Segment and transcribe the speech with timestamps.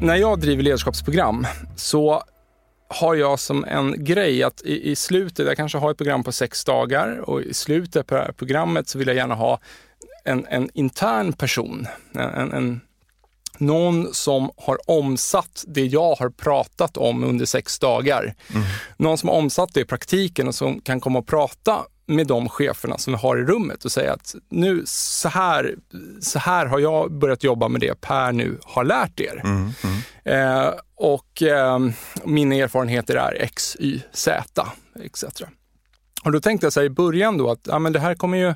[0.00, 1.46] När jag driver ledarskapsprogram
[1.76, 2.22] så
[2.88, 6.32] har jag som en grej att i, i slutet, jag kanske har ett program på
[6.32, 9.60] sex dagar och i slutet på programmet så vill jag gärna ha
[10.24, 11.86] en, en intern person.
[12.14, 12.80] En, en,
[13.58, 18.34] någon som har omsatt det jag har pratat om under sex dagar.
[18.54, 18.66] Mm.
[18.96, 22.48] Någon som har omsatt det i praktiken och som kan komma och prata med de
[22.48, 25.74] cheferna som vi har i rummet och säga att nu så här,
[26.20, 29.40] så här har jag börjat jobba med det Per nu har lärt er.
[29.44, 29.98] Mm, mm.
[30.24, 31.78] Eh, och eh,
[32.24, 34.66] mina erfarenheter är X, Y, Z
[35.04, 35.24] etc.
[36.24, 38.38] Och då tänkte jag så här i början då att ja, men det här kommer
[38.38, 38.54] ju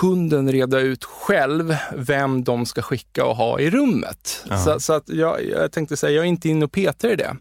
[0.00, 4.44] kunden reda ut själv vem de ska skicka och ha i rummet.
[4.64, 7.36] Så, så, att jag, jag tänkte säga, jag är inte inne och petar i det.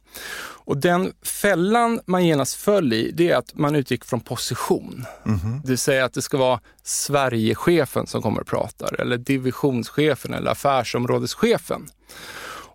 [0.67, 5.05] Och den fällan man genast föll i, det är att man utgick från position.
[5.25, 5.61] Mm -hmm.
[5.61, 10.51] Det vill säga att det ska vara Sverigechefen som kommer och pratar, eller divisionschefen eller
[10.51, 11.87] affärsområdeschefen.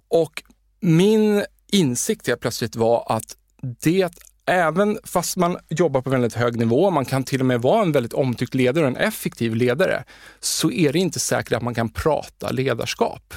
[0.08, 0.42] Och
[0.80, 3.36] min insikt helt plötsligt var att
[3.82, 7.82] det även fast man jobbar på väldigt hög nivå, man kan till och med vara
[7.82, 10.04] en väldigt omtyckt ledare och en effektiv ledare,
[10.40, 13.34] så är det inte säkert att man kan prata ledarskap.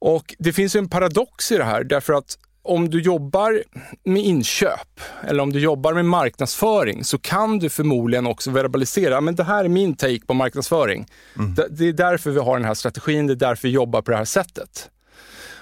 [0.00, 3.62] Och det finns en paradox i det här, därför att om du jobbar
[4.04, 9.34] med inköp eller om du jobbar med marknadsföring så kan du förmodligen också verbalisera, men
[9.34, 11.06] det här är min take på marknadsföring.
[11.36, 11.54] Mm.
[11.70, 14.16] Det är därför vi har den här strategin, det är därför vi jobbar på det
[14.16, 14.90] här sättet.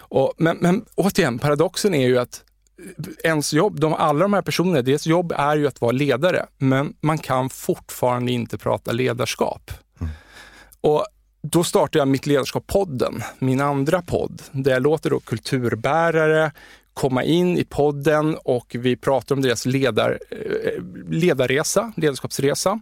[0.08, 2.42] Och, men, men återigen, paradoxen är ju att
[3.24, 6.94] ens jobb, de, alla de här personerna, deras jobb är ju att vara ledare, men
[7.00, 9.70] man kan fortfarande inte prata ledarskap.
[10.00, 10.12] Mm.
[10.80, 11.06] Och
[11.42, 16.52] då startade jag Mitt ledarskap-podden, min andra podd, där jag låter då kulturbärare
[16.96, 22.80] komma in i podden och vi pratar om deras ledar, eh, ledarresa, ledarskapsresa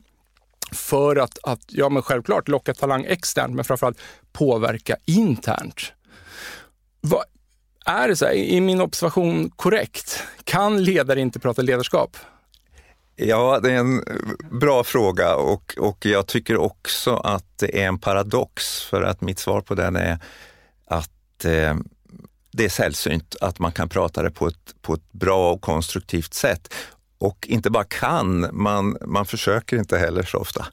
[0.73, 3.99] för att, att, ja men självklart locka talang externt, men framförallt
[4.33, 5.93] påverka internt.
[7.01, 7.25] Vad,
[7.87, 10.23] är det så här, är min observation korrekt?
[10.45, 12.17] Kan ledare inte prata ledarskap?
[13.17, 14.05] Ja, det är en
[14.61, 19.39] bra fråga och, och jag tycker också att det är en paradox för att mitt
[19.39, 20.19] svar på den är
[20.87, 21.75] att eh,
[22.57, 26.35] det är sällsynt att man kan prata det på ett, på ett bra och konstruktivt
[26.35, 26.75] sätt.
[27.19, 30.67] Och inte bara kan, man, man försöker inte heller så ofta.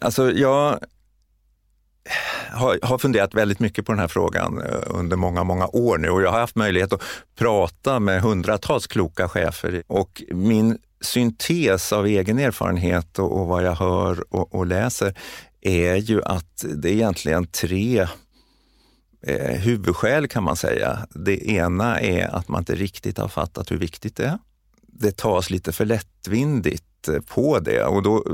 [0.00, 0.78] Alltså jag
[2.50, 6.10] har, har funderat väldigt mycket på den här frågan eh, under många, många år nu
[6.10, 7.02] och jag har haft möjlighet att
[7.38, 13.74] prata med hundratals kloka chefer och min syntes av egen erfarenhet och, och vad jag
[13.74, 15.18] hör och, och, läser
[15.60, 18.06] är ju att det är egentligen tre
[19.22, 21.06] eh, huvudskäl kan man säga.
[21.10, 24.38] Det ena är att man inte riktigt har fattat hur viktigt det är.
[24.86, 28.24] Det tas lite för lättvindigt Eh, på det och då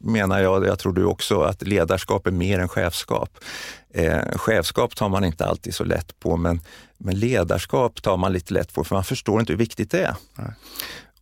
[0.00, 3.38] menar jag, jag tror du också, att ledarskap är mer än chefskap.
[3.94, 6.60] Eh, chefskap tar man inte alltid så lätt på, men,
[6.98, 10.16] men ledarskap tar man lite lätt på för man förstår inte hur viktigt det är.
[10.34, 10.52] Nej.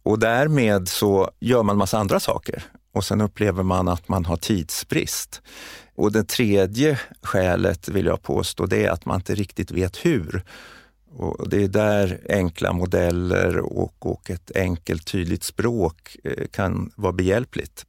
[0.03, 2.63] Och därmed så gör man massa andra saker
[2.95, 5.43] och sen upplever man att man har tidsbrist.
[6.01, 10.45] Och det tredje skälet vill jag påstå, det är att man inte riktigt vet hur.
[11.17, 17.13] Och det är där enkla modeller och, och ett enkelt tydligt språk eh, kan vara
[17.13, 17.87] behjälpligt.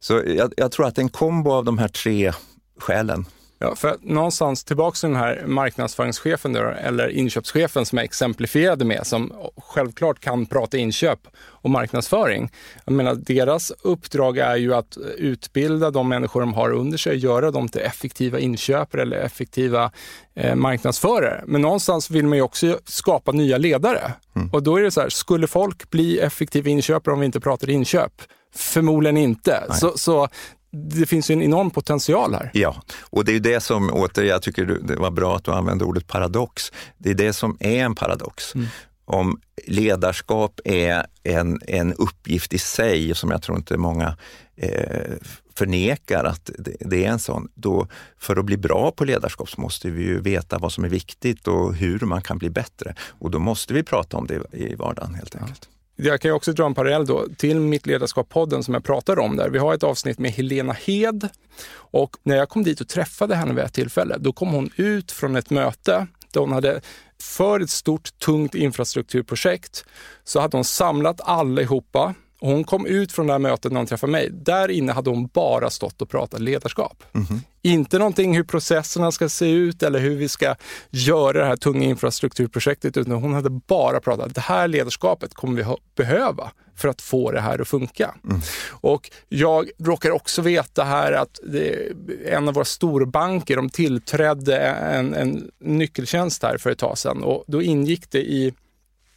[0.00, 2.32] Så jag, jag, tror att en kombo av de här tre
[2.80, 3.24] skälen
[3.60, 8.84] Ja, för att någonstans tillbaka till den här marknadsföringschefen då, eller inköpschefen som jag exemplifierade
[8.84, 12.50] med, som självklart kan prata inköp och marknadsföring.
[12.84, 17.50] Jag menar, deras uppdrag är ju att utbilda de människor de har under sig, göra
[17.50, 19.90] dem till effektiva inköpare eller effektiva
[20.34, 21.44] eh, marknadsförare.
[21.46, 24.12] Men någonstans vill man ju också skapa nya ledare.
[24.36, 24.50] Mm.
[24.52, 27.70] Och då är det så här, skulle folk bli effektiva inköpare om vi inte pratar
[27.70, 28.12] inköp?
[28.54, 29.64] Förmodligen inte.
[29.70, 30.28] Så, så,
[30.70, 32.50] det finns ju en enorm potential här.
[32.54, 35.84] Ja, och det är det som, åter, jag tycker det var bra att du använde
[35.84, 36.72] ordet paradox.
[36.98, 38.54] Det är det som är en paradox.
[38.54, 38.66] Mm.
[39.04, 44.16] Om ledarskap är en, en uppgift i sig, som jag tror inte många
[44.56, 45.16] eh,
[45.54, 47.86] förnekar att det, det, är en sån, då
[48.18, 51.48] för att bli bra på ledarskap så måste vi ju veta vad som är viktigt
[51.48, 52.94] och hur man kan bli bättre.
[53.08, 55.68] Och då måste vi prata om det i vardagen helt enkelt.
[55.70, 55.77] Ja.
[56.00, 59.48] Jag kan också dra en parallell då till Mitt ledarskap-podden som jag pratade om där.
[59.48, 61.28] Vi har ett avsnitt med Helena Hed
[61.72, 65.12] och när jag kom dit och träffade henne vid ett tillfälle, då kom hon ut
[65.12, 66.80] från ett möte där hon hade
[67.22, 69.84] för ett stort, tungt infrastrukturprojekt
[70.24, 74.12] så hade hon samlat allihopa hon kom ut från det här mötet när hon träffade
[74.12, 74.30] mig.
[74.30, 77.02] Där inne hade hon bara stått och pratat ledarskap.
[77.14, 77.40] Mm -hmm.
[77.62, 80.54] Inte någonting hur processerna ska se ut eller hur vi ska
[80.90, 85.76] göra det här tunga infrastrukturprojektet, utan hon hade bara pratat, det här ledarskapet kommer vi
[85.96, 88.14] behöva för att få det här att funka.
[88.24, 88.40] Mm.
[88.70, 91.92] Och jag råkar också veta här att det,
[92.26, 97.44] en av våra storbanker, de tillträdde en, en nyckeltjänst här för ett tag sedan och
[97.46, 98.54] då ingick det i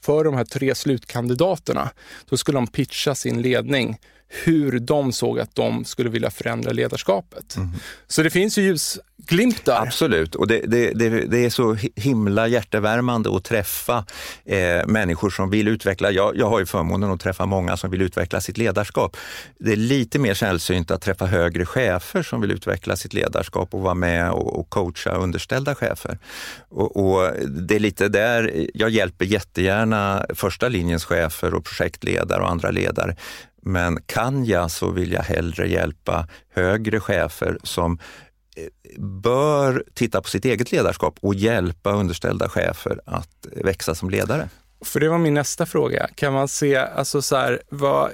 [0.01, 1.89] för de här tre slutkandidaterna,
[2.29, 3.97] då skulle de pitcha sin ledning
[4.31, 7.55] hur de såg att de skulle vilja förändra ledarskapet.
[7.55, 7.69] Mm.
[8.07, 9.81] Så det finns ju ljusglimtar.
[9.81, 14.05] Absolut, och det, det, det, det, är så himla hjärtevärmande att träffa
[14.45, 18.01] eh, människor som vill utveckla, jag, jag har ju förmånen att träffa många som vill
[18.01, 19.17] utveckla sitt ledarskap.
[19.59, 23.81] Det är lite mer sällsynt att träffa högre chefer som vill utveckla sitt ledarskap och
[23.81, 26.17] vara med och, och coacha underställda chefer.
[26.69, 32.49] Och, och, det är lite där, jag hjälper jättegärna första linjens chefer och projektledare och
[32.49, 33.15] andra ledare
[33.61, 37.99] men kan jag så vill jag hellre hjälpa högre chefer som
[38.55, 44.49] eh, bör titta på sitt eget ledarskap och hjälpa underställda chefer att växa som ledare.
[44.85, 46.09] För det var min nästa fråga.
[46.15, 48.11] Kan man se, alltså så här, vad,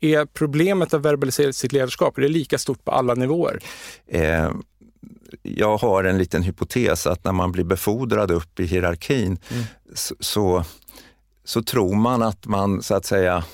[0.00, 3.58] är problemet att verbalisera sitt ledarskap, är det lika stort på alla nivåer?
[4.06, 4.50] Eh,
[5.42, 9.64] jag har en liten hypotes att när man blir befordrad upp i hierarkin mm.
[9.94, 10.64] så, så,
[11.44, 13.44] så tror man att man så att säga Eh,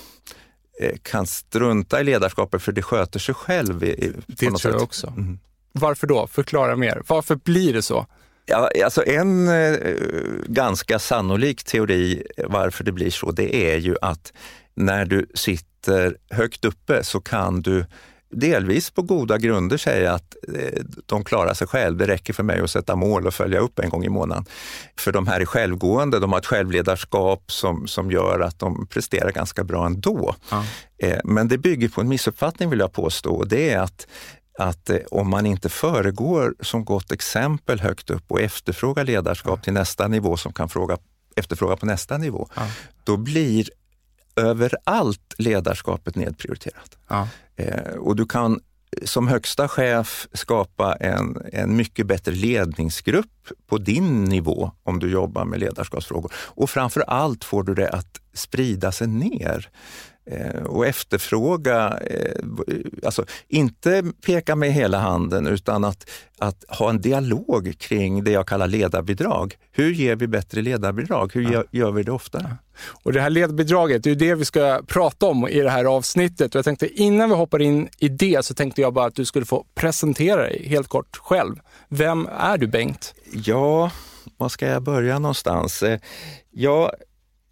[1.01, 3.83] kan strunta i ledarskapet för det sköter sig själv.
[3.83, 4.71] I, det tror sätt.
[4.71, 5.07] jag också.
[5.07, 5.39] Mm.
[5.71, 6.27] Varför då?
[6.27, 7.01] Förklara mer.
[7.07, 8.07] Varför blir det så?
[8.45, 9.77] Ja, alltså en eh,
[10.45, 14.33] ganska sannolik teori varför det blir så, det är ju att
[14.75, 17.85] när du sitter högt uppe så kan du
[18.33, 21.97] delvis på goda grunder säga att eh, de klarar sig själv.
[21.97, 24.45] Det räcker för mig att sätta mål och följa upp en gång i månaden.
[24.97, 29.31] För de här är självgående, de har ett självledarskap som, som gör att de presterar
[29.31, 30.35] ganska bra ändå.
[30.49, 30.65] Ja.
[30.97, 33.43] Eh, men det bygger på en missuppfattning vill jag påstå.
[33.43, 34.07] Det är att
[34.59, 39.63] att eh, om man inte föregår som gott exempel högt upp och efterfrågar ledarskap ja.
[39.63, 40.97] till nästa nivå som kan fråga,
[41.35, 42.67] efterfråga på nästa nivå, ja.
[43.03, 43.69] då blir
[44.35, 46.97] överallt ledarskapet nedprioriterat.
[47.07, 47.27] Ja.
[47.55, 48.59] Eh, och du kan
[49.03, 55.45] som högsta chef skapa en, en mycket bättre ledningsgrupp på din nivå om du jobbar
[55.45, 56.31] med ledarskapsfrågor.
[56.35, 59.69] Och framför allt får du det att sprida sig ner.
[60.25, 62.41] Eh, och efterfråga, eh,
[63.05, 68.47] alltså inte peka med hela handen utan att, att ha en dialog kring det jag
[68.47, 69.57] kallar ledarbidrag.
[69.71, 71.31] Hur ger vi bättre ledarbidrag?
[71.33, 71.63] Hur ja.
[71.71, 72.57] gör, vi det oftare?
[73.03, 76.55] Och det här ledarbidraget, det är det vi ska prata om i det här avsnittet.
[76.55, 79.25] Och jag tänkte innan vi hoppar in i det så tänkte jag bara att du
[79.25, 81.55] skulle få presentera dig helt kort själv.
[81.89, 83.15] Vem är du Bengt?
[83.31, 83.91] Ja,
[84.37, 85.83] var ska jag börja någonstans?
[85.83, 85.99] Eh,
[86.51, 86.91] jag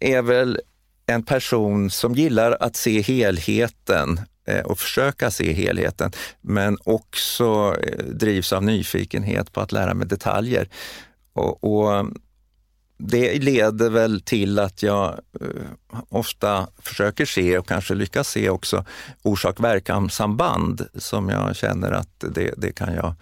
[0.00, 0.60] är väl
[1.06, 8.04] en person som gillar att se helheten eh, och försöka se helheten, men också eh,
[8.04, 10.68] drivs av nyfikenhet på att lära mig detaljer.
[11.32, 12.06] Och, och
[12.98, 15.46] det leder väl till att jag eh,
[16.08, 18.84] ofta försöker se och kanske lyckas se också
[19.22, 23.14] orsak-verkan-samband som jag känner att det, det kan jag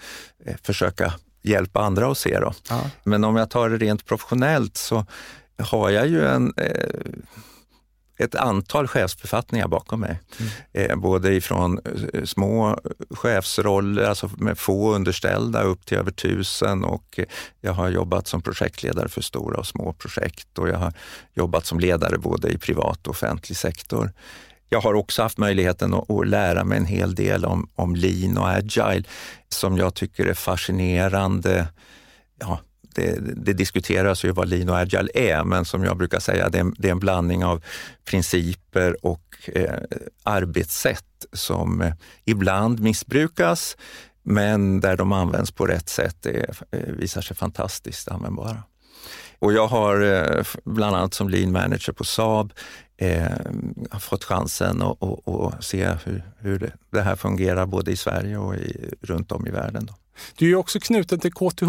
[0.62, 2.38] försöka hjälpa andra att se.
[2.40, 2.52] Då.
[2.68, 2.90] Ja.
[3.04, 5.06] Men om jag tar det rent professionellt så
[5.58, 6.52] har jag ju en
[8.20, 10.20] ett antal chefsbefattningar bakom mig.
[10.38, 10.90] Mm.
[10.90, 11.80] Eh, både ifrån
[12.12, 12.78] eh, små
[13.10, 17.24] chefsroller, alltså med få underställda, upp till över tusen och eh,
[17.60, 20.92] jag har jobbat som projektledare för stora och små projekt och jag har
[21.34, 24.12] jobbat som ledare både i privat och offentlig sektor.
[24.68, 28.38] jag har också haft möjligheten att, att, lära mig en hel del om, om lean
[28.38, 29.04] och agile
[29.48, 31.66] som jag tycker är fascinerande.
[32.40, 32.60] Ja,
[32.94, 36.58] det, det, diskuteras ju vad lean och agile är, men som jag brukar säga, det
[36.58, 37.64] är, det är en blandning av
[38.04, 39.74] principer och eh,
[40.22, 41.92] arbetssätt som eh,
[42.24, 43.76] ibland missbrukas,
[44.22, 48.62] men där de används på rätt sätt det eh, visar sig fantastiskt användbara.
[49.38, 52.52] Och jag har eh, bland annat som lean manager på Saab
[52.96, 58.38] eh, fått chansen att och, och se hur, hur det här fungerar både i Sverige
[58.38, 59.86] och i, runt om i världen.
[59.86, 59.94] Då.
[60.36, 61.68] Du är ju också knuten till KTH.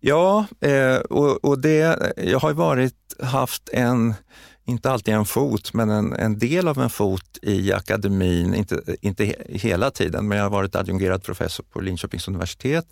[0.00, 4.14] Ja, eh, och, och det, jag har varit, haft en
[4.66, 9.34] inte alltid en fot, men en, en del av en fot i akademin, inte, inte
[9.48, 12.86] hela tiden, men jag har varit adjungerad professor på Linköpings universitet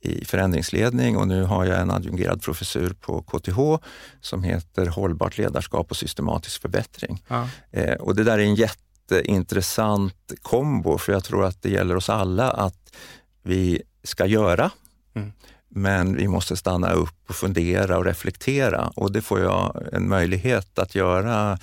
[0.00, 3.86] i förändringsledning och nu har jag en adjungerad professur på KTH
[4.20, 7.22] som heter Hållbart ledarskap och systematisk förbättring.
[7.28, 7.48] Ja.
[7.70, 12.10] Eh, och det där är en jätteintressant kombo, för jag tror att det gäller oss
[12.10, 12.96] alla att
[13.42, 14.70] vi ska göra,
[15.14, 15.32] mm.
[15.68, 20.78] men vi måste stanna upp och fundera och reflektera och det får jag en möjlighet
[20.78, 21.58] att göra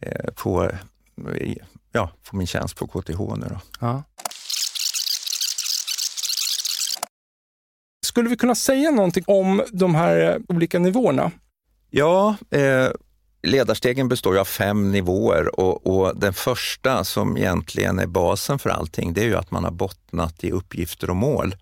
[0.00, 0.70] eh, på,
[1.92, 3.46] ja, på min tjänst på KTH nu.
[3.48, 3.60] Då.
[3.80, 4.02] Ja.
[8.06, 11.30] Skulle vi kunna säga någonting om de här eh, olika nivåerna?
[11.90, 12.88] Ja, eh,
[13.42, 18.70] ledarstegen består ju av fem nivåer och, och, den första som egentligen är basen för
[18.70, 21.56] allting, det är ju att man har bottnat i uppgifter och mål.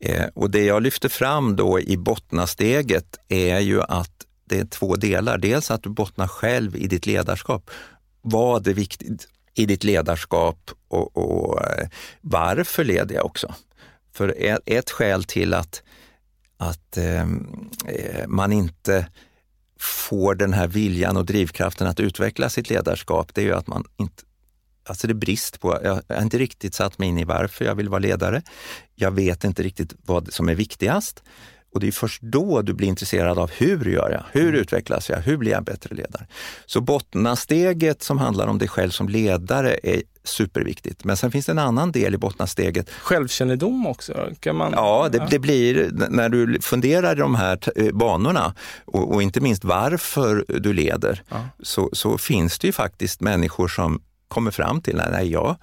[0.00, 4.96] Eh, och det jag lyfter fram då i bottnasteget är ju att det är två
[4.96, 5.38] delar.
[5.38, 7.70] Dels att du bottnar själv i ditt ledarskap.
[8.22, 11.88] Vad är viktigt i ditt ledarskap och, och eh,
[12.20, 13.54] varför leder jag också?
[14.12, 14.34] För
[14.66, 15.82] ett skäl till att,
[16.56, 19.06] att ehm, eh, man inte
[19.80, 23.84] får den här viljan och drivkraften att utveckla sitt ledarskap, det är ju att man
[23.96, 24.22] inte
[24.88, 27.74] Alltså det är brist på, jag har inte riktigt satt mig in i varför jag
[27.74, 28.42] vill vara ledare.
[28.94, 31.22] Jag vet inte riktigt vad som är viktigast.
[31.74, 34.24] Och det är först då du blir intresserad av hur gör jag?
[34.40, 34.60] Hur mm.
[34.60, 35.18] utvecklas jag?
[35.18, 36.26] Hur blir jag en bättre ledare?
[36.66, 41.04] Så bottnasteget som handlar om dig själv som ledare är superviktigt.
[41.04, 42.90] Men sen finns det en annan del i bottnasteget.
[42.90, 44.28] Självkännedom också?
[44.40, 44.72] Kan man...
[44.72, 48.54] Ja, det, det blir när du funderar i de här eh, banorna
[48.84, 51.48] och, och inte minst varför du leder, ja.
[51.62, 55.56] så, så finns det ju faktiskt människor som kommer fram till, nej, jag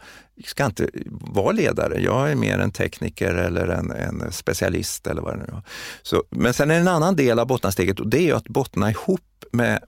[0.45, 5.33] ska inte vara ledare, jag är mer en tekniker eller en, en specialist eller vad
[5.33, 5.61] det nu är.
[6.03, 8.89] Så, Men sen är det en annan del av bottnasteget och det är att bottna
[8.89, 9.83] ihop med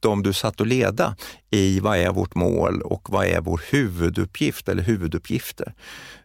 [0.00, 1.16] de du satt och leda
[1.50, 5.74] i vad är vårt mål och vad är vår huvuduppgift eller huvuduppgifter.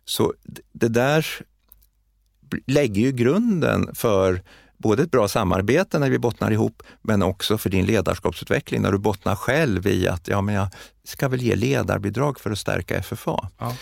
[0.05, 0.33] Så
[0.73, 1.25] det där
[2.67, 4.41] lägger ju grunden för
[4.77, 8.97] både ett bra samarbete när vi bottnar ihop, men också för din ledarskapsutveckling när du
[8.97, 10.67] bottnar själv i att ja, men jag
[11.03, 13.49] ska väl ge ledarbidrag för att stärka FFA.
[13.57, 13.75] Ja.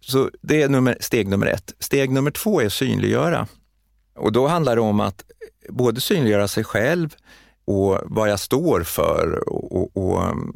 [0.00, 1.74] Så det är nummer, steg nummer ett.
[1.78, 3.46] Steg nummer två är synliggöra.
[4.16, 5.24] Och då handlar det om att
[5.68, 7.16] både synliggöra sig själv
[7.66, 9.48] och vad jag står för.
[9.48, 10.52] Och, och, och mm,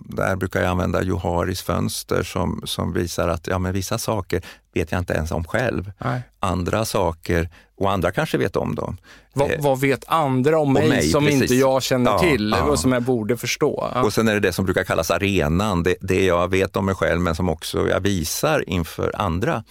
[0.00, 4.42] där brukar jag använda Joharis fönster som, som visar att ja, men vissa saker
[4.74, 5.92] vet jag inte ens om själv.
[5.98, 6.22] Nej.
[6.40, 8.96] Andra saker, och andra kanske vet om dem.
[9.32, 11.42] Vad, eh, vad vet andra om mig, mig som precis.
[11.42, 12.64] inte jag känner ja, till ja.
[12.64, 13.90] och som jag borde förstå?
[13.94, 14.02] Ja.
[14.02, 16.94] Och sen är det det som brukar kallas arenan, det, det jag vet om mig
[16.94, 19.64] själv men som också jag visar inför andra.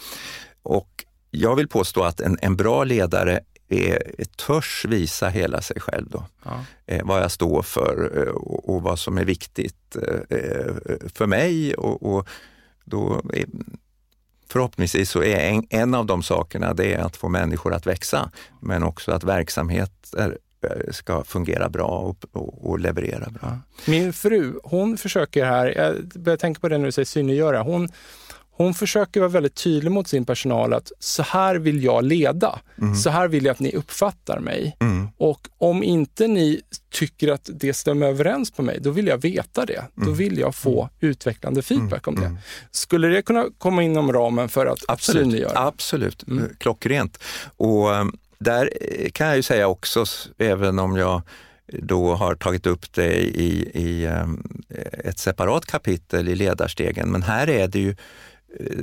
[0.64, 0.90] Och
[1.32, 3.40] jag vill påstå att en, en bra ledare
[3.74, 6.10] är, törs visa hela sig själv.
[6.10, 6.26] Då.
[6.44, 6.66] Ja.
[6.86, 10.74] Eh, vad jag står för eh, och, och, vad som är viktigt eh, eh
[11.14, 11.74] för mig.
[11.74, 12.28] Och, och
[12.86, 13.46] då är,
[14.50, 18.32] förhoppningsvis så är en, en av de sakerna det är att få människor att växa,
[18.60, 20.38] men också att verksamheter
[20.92, 23.58] ska fungera bra och, och, och leverera bra.
[23.88, 27.90] Min fru, hon försöker här, jag börjar tänka på det nu du säger synliggöra, hon
[28.56, 32.60] hon försöker vara väldigt tydlig mot sin personal att så här vill jag leda.
[32.82, 32.96] Mm.
[32.96, 34.78] Så här vill jag att ni uppfattar mig.
[34.80, 35.08] Mm.
[35.18, 39.66] Och om inte ni tycker att det stämmer överens på mig, då vill jag veta
[39.66, 39.78] det.
[39.78, 40.10] Mm.
[40.10, 41.12] Då vill jag få mm.
[41.12, 42.26] utvecklande feedback om det.
[42.26, 42.38] Mm.
[42.72, 45.22] Skulle det kunna komma inom ramen för att Absolut.
[45.24, 45.60] synliggöra?
[45.60, 46.50] Absolut, mm.
[46.58, 47.24] klockrent.
[47.58, 48.70] Och um, där
[49.14, 50.06] kan jag ju säga också,
[50.38, 51.22] även om jag
[51.68, 54.64] då har tagit upp det i, i um,
[55.04, 58.33] ett separat kapitel i ledarstegen, men här är det ju Eh,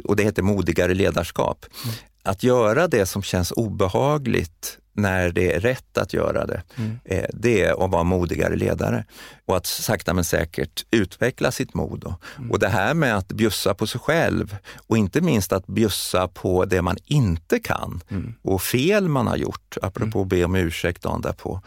[0.04, 1.66] och det heter modigare ledarskap.
[1.84, 1.94] Mm.
[2.22, 6.98] Att göra det som känns obehagligt när det är rätt att göra det, mm.
[7.04, 9.04] Eh, det är att vara modigare ledare.
[9.46, 12.14] Och att sakta men säkert utveckla sitt mod.
[12.38, 12.50] Mm.
[12.50, 16.64] Och det här med att bjussa på sig själv och inte minst att bjussa på
[16.64, 18.34] det man inte kan mm.
[18.42, 20.28] och fel man har gjort, apropå mm.
[20.28, 21.60] be om ursäkt dagen därpå,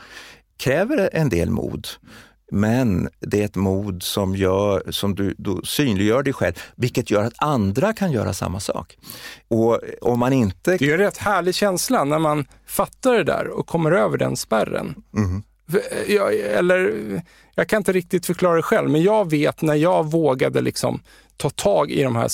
[0.58, 1.88] kräver en del mod.
[2.54, 7.34] Men det är ett mod som, gör, som du synliggör dig själv, vilket gör att
[7.38, 8.98] andra kan göra samma sak.
[9.48, 10.78] Och om man inte...
[10.78, 14.38] Det är en rätt härlig känsla när man fattar det där och kommer över den
[14.38, 14.96] spärren.
[15.18, 15.44] Mm.
[16.08, 16.94] Jag, eller,
[17.56, 21.02] jag kan inte riktigt förklara det själv, men jag vet när jag vågade liksom
[21.38, 22.30] ta tag i de här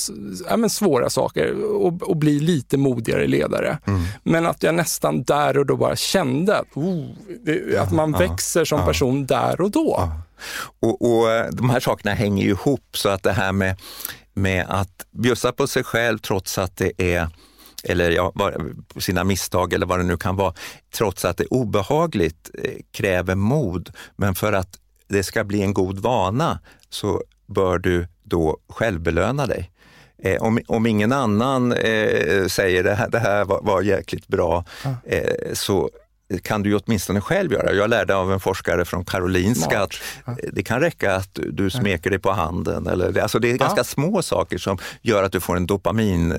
[0.49, 3.77] ja, svåra saker och, och bli lite modigare ledare.
[3.87, 4.01] Mm.
[4.23, 7.05] Men att jag nästan där och då bara kände att, oh,
[7.45, 10.11] det, att man ja, växer som person där och då.
[10.79, 13.81] Och, och eh, de här sakerna hänger ju ihop så att det här med,
[14.33, 17.29] med att bjussa på sig själv trots att det är
[17.83, 18.33] eller ja,
[18.97, 20.53] sina misstag eller vad det nu kan vara,
[20.93, 23.89] trots att det är obehagligt, eh, kräver mod.
[24.15, 26.59] Men för att det ska bli en god vana
[26.89, 29.71] så bör du då självbelöna dig.
[30.23, 34.65] Eh, om, om ingen annan eh, säger det här, det här var, var jäkligt bra,
[35.05, 35.89] eh, så
[36.41, 37.73] kan du ju åtminstone själv göra.
[37.73, 39.95] Jag lärde av en forskare från Karolinska Smart.
[40.25, 42.87] att det kan räcka att du smeker dig på handen.
[42.87, 43.83] Eller, alltså det är ganska ja.
[43.83, 46.37] små saker som gör att du får en dopamindusch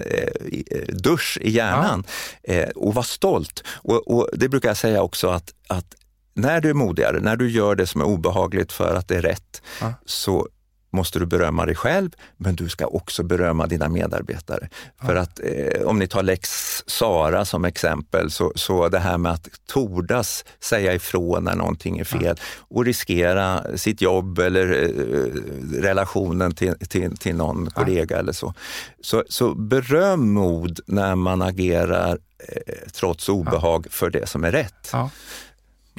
[1.41, 2.05] i hjärnan.
[2.43, 2.67] Ja.
[2.75, 3.65] Och var stolt.
[3.69, 5.95] Och, och, det brukar jag säga också att, att
[6.35, 9.23] när du är modigare, när du gör det som är obehagligt för att det är
[9.23, 9.93] rätt, ja.
[10.07, 10.49] så
[10.91, 14.69] måste du berömma dig själv, men du ska också berömma dina medarbetare.
[15.01, 15.07] Ja.
[15.07, 16.51] För att eh, om ni tar lex
[16.87, 22.05] Sara som exempel, så, så det här med att tordas säga ifrån när någonting är
[22.05, 22.35] fel ja.
[22.59, 27.83] och riskera sitt jobb eller eh, relationen till, till, till någon ja.
[27.83, 28.55] kollega eller så.
[29.01, 29.25] så.
[29.29, 32.19] Så beröm mod när man agerar
[32.49, 34.91] eh, trots obehag för det som är rätt.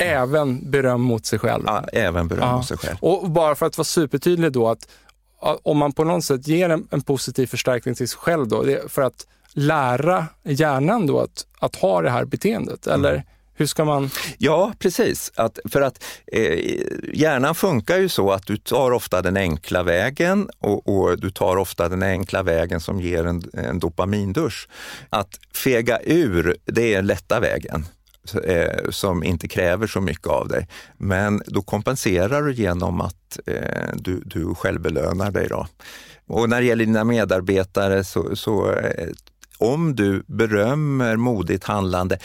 [0.01, 1.63] Även beröm mot sig själv.
[1.65, 2.58] Ja, även beröm ja.
[2.58, 2.98] mot sig själv.
[3.00, 4.88] Och bara för att vara supertydlig då, att
[5.63, 9.01] om man på något sätt ger en, en positiv förstärkning till sig själv då, för
[9.01, 13.00] att lära hjärnan då att, att ha det här beteendet, mm.
[13.00, 14.10] eller hur ska man?
[14.38, 15.31] Ja, precis.
[15.36, 16.60] Att, för att eh,
[17.13, 21.57] hjärnan funkar ju så att du tar ofta den enkla vägen och, och du tar
[21.57, 24.70] ofta den enkla vägen som ger en, en dopamindusch.
[25.09, 27.85] Att fega ur, det är den lätta vägen.
[28.44, 30.68] Eh, som inte kräver så mycket av dig.
[30.98, 35.48] Men då kompenserar du genom att eh, du, du självbelönar dig.
[35.50, 35.68] Då.
[36.27, 39.10] Och när det gäller dina medarbetare så, så eh,
[39.57, 42.20] om du berömmer modigt handlande,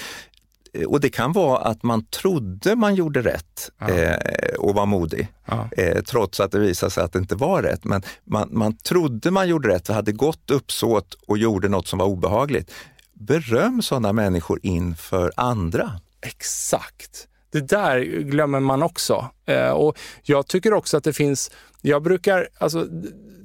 [0.86, 3.88] och det kan vara att man trodde man gjorde rätt ja.
[3.88, 5.68] eh, och var modig, ja.
[5.76, 7.84] eh, trots att det visade sig att det inte var rätt.
[7.84, 12.06] Men man, man trodde man gjorde rätt, hade gott uppsåt och gjorde något som var
[12.06, 12.70] obehagligt
[13.20, 15.92] beröm sådana människor inför andra.
[16.20, 17.28] Exakt.
[17.50, 19.30] Det där glömmer man också.
[19.46, 21.50] Eh, och Jag tycker också att det finns,
[21.82, 22.84] jag brukar, alltså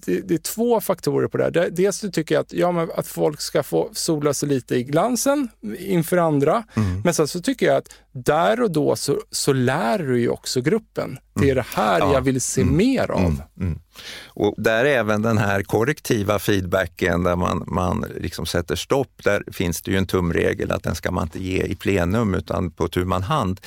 [0.06, 1.70] det, det, är två faktorer på det här.
[1.70, 5.50] Dels så tycker jag att, ja, att folk ska få sola sig lite i glansen
[5.80, 6.64] inför andra.
[6.74, 7.02] Mm.
[7.04, 10.62] Men sen så tycker jag att där och då så, så lär du ju också
[10.62, 11.18] gruppen.
[11.34, 11.56] Det är mm.
[11.56, 12.14] det här ja.
[12.14, 12.78] jag vill se mm.
[12.78, 13.20] mer av.
[13.20, 13.42] Mm.
[13.60, 13.80] mm.
[14.26, 19.82] Och där även den här korrektiva feedbacken där man, man liksom sätter stopp, där finns
[19.82, 23.06] det ju en tumregel att den ska man inte ge i plenum utan på tu
[23.06, 23.62] man hand.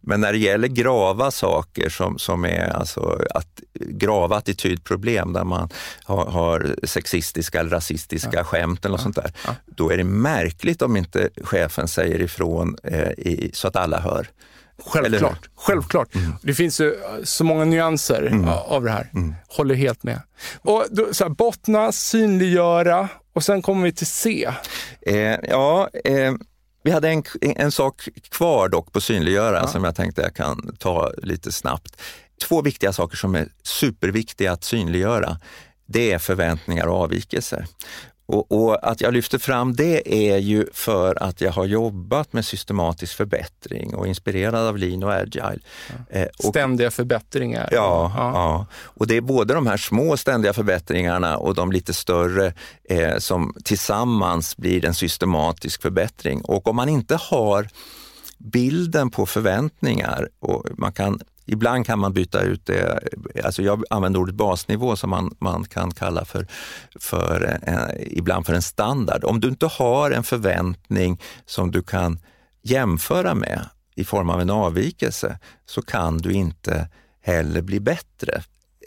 [0.00, 5.68] Men när det gäller grava saker som, som är alltså att, grava attitydproblem där man
[6.04, 8.44] har, har sexistiska eller rasistiska ja.
[8.44, 9.02] skämt eller ja.
[9.02, 9.54] sånt där, ja.
[9.66, 14.28] då är det märkligt om inte chefen säger ifrån eh, i, så att alla hör.
[14.86, 15.48] Självklart.
[15.54, 16.14] Självklart.
[16.14, 16.32] Mm.
[16.42, 18.48] Det finns ju så många nyanser mm.
[18.48, 19.10] av det här.
[19.14, 19.34] Mm.
[19.48, 20.22] Håller helt med.
[20.60, 24.52] Och då, så här, bottna, synliggöra och sen kommer vi till C.
[25.06, 26.32] Eh, ja, eh,
[26.82, 29.66] vi hade en, en sak kvar dock på synliggöra ja.
[29.66, 32.00] som jag tänkte jag kan ta lite snabbt.
[32.48, 35.38] Två viktiga saker som är superviktiga att synliggöra
[35.92, 37.66] det är förväntningar och avvikelser.
[38.30, 42.44] Och, och, att jag lyfter fram det är ju för att jag har jobbat med
[42.44, 45.58] systematisk förbättring och inspirerad av lean och agile.
[45.88, 46.18] Ja.
[46.18, 47.68] Eh, och, ständiga förbättringar.
[47.72, 48.66] Ja, ja, ja.
[48.74, 52.52] och det är både de här små ständiga förbättringarna och de lite större
[52.84, 56.40] eh, som tillsammans blir en systematisk förbättring.
[56.40, 57.68] Och om man inte har
[58.38, 61.20] bilden på förväntningar och man kan
[61.52, 63.00] Ibland kan man byta ut det,
[63.44, 66.46] alltså jag använder ordet basnivå som man, man kan kalla för,
[67.00, 69.24] för eh, ibland för en standard.
[69.24, 72.18] Om du inte har en förväntning som du kan
[72.62, 76.88] jämföra med i form av en avvikelse så kan du inte
[77.22, 78.42] heller bli bättre.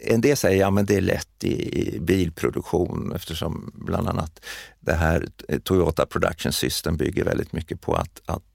[0.06, 4.40] En del säger ja men det är lätt i bilproduktion eftersom bland annat
[4.80, 5.26] det här
[5.62, 8.54] Toyota Production System bygger väldigt mycket på att, att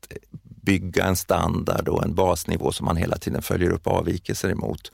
[0.62, 4.92] bygga en standard och en basnivå som man hela tiden följer upp avvikelser emot.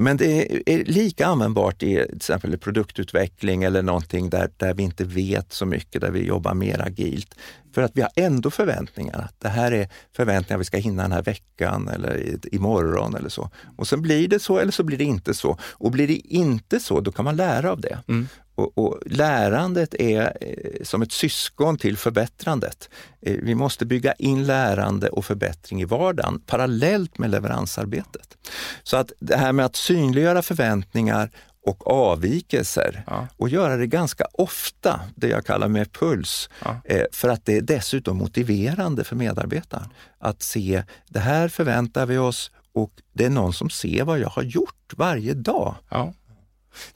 [0.00, 5.04] Men det är lika användbart i till exempel produktutveckling eller någonting där, där vi inte
[5.04, 7.34] vet så mycket, där vi jobbar mer agilt.
[7.74, 9.28] För att vi har ändå förväntningar.
[9.38, 13.50] Det här är förväntningar vi ska hinna den här veckan eller imorgon eller så.
[13.76, 15.58] Och sen blir det så eller så blir det inte så.
[15.62, 17.98] Och blir det inte så, då kan man lära av det.
[18.08, 18.28] Mm.
[18.58, 22.88] Och, och, lärandet är eh, som ett syskon till förbättrandet.
[23.20, 28.36] Eh, vi måste bygga in lärande och förbättring i vardagen parallellt med leveransarbetet.
[28.82, 31.30] Så att det här med att synliggöra förväntningar
[31.66, 33.28] och avvikelser ja.
[33.36, 36.80] och göra det ganska ofta, det jag kallar med puls, ja.
[36.84, 42.18] eh, för att det är dessutom motiverande för medarbetaren att se, det här förväntar vi
[42.18, 45.74] oss och det är någon som ser vad jag har gjort varje dag.
[45.88, 46.12] Ja.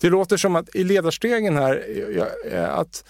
[0.01, 1.85] Det låter som att i ledarstegen här,
[2.71, 3.05] att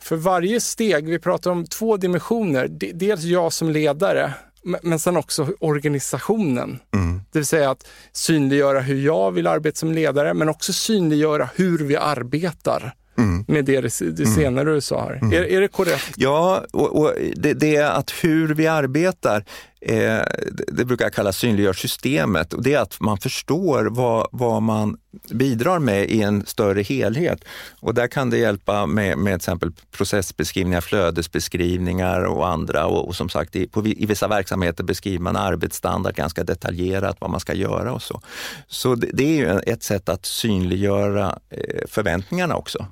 [0.00, 4.34] för varje steg, vi pratar om två dimensioner, dels jag som ledare,
[4.82, 6.78] men sen också organisationen.
[6.94, 7.20] Mm.
[7.32, 11.78] Det vill säga att synliggöra hur jag vill arbeta som ledare, men också synliggöra hur
[11.78, 12.94] vi arbetar.
[13.18, 13.44] Mm.
[13.48, 14.34] med det, det mm.
[14.34, 15.18] senare du sa här.
[15.22, 15.32] Mm.
[15.32, 16.12] Är, är det korrekt?
[16.16, 19.44] Ja, och, och det, det, är att hur vi arbetar
[19.84, 20.22] eh,
[20.68, 24.96] det brukar kallas synliggörsystemet och det är att man förstår vad, vad man
[25.30, 27.44] bidrar med i en större helhet.
[27.80, 32.86] Och där kan det hjälpa med, med till exempel processbeskrivningar, flödesbeskrivningar och andra.
[32.86, 37.30] Och, och som sagt, i, på, i vissa verksamheter beskriver man arbetsstandard ganska detaljerat, vad
[37.30, 38.20] man ska göra och så.
[38.66, 42.86] Så det, det är ju ett sätt att synliggöra eh, förväntningarna också.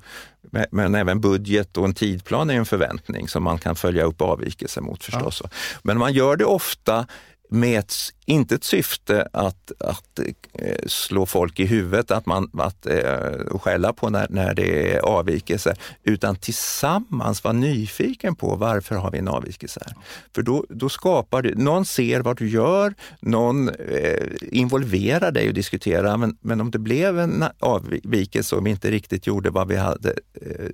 [0.71, 4.81] Men även budget och en tidplan är en förväntning som man kan följa upp avvikelser
[4.81, 5.41] mot förstås.
[5.43, 5.49] Ja.
[5.81, 7.07] Men man gör det ofta
[7.49, 7.93] med ett,
[8.25, 10.19] inte ett syfte att, att
[10.53, 13.15] eh, slå folk i huvudet att man, att, eh,
[13.51, 19.11] och skälla på när, när det är avvikelser, utan tillsammans vara nyfiken på varför har
[19.11, 19.95] vi en avvikelse här?
[20.35, 25.53] För då, då skapar du, någon ser vad du gör, någon eh, involverar dig och
[25.53, 29.75] diskuterar, men, men om det blev en avvikelse och vi inte riktigt gjorde vad vi
[29.75, 30.69] hade eh,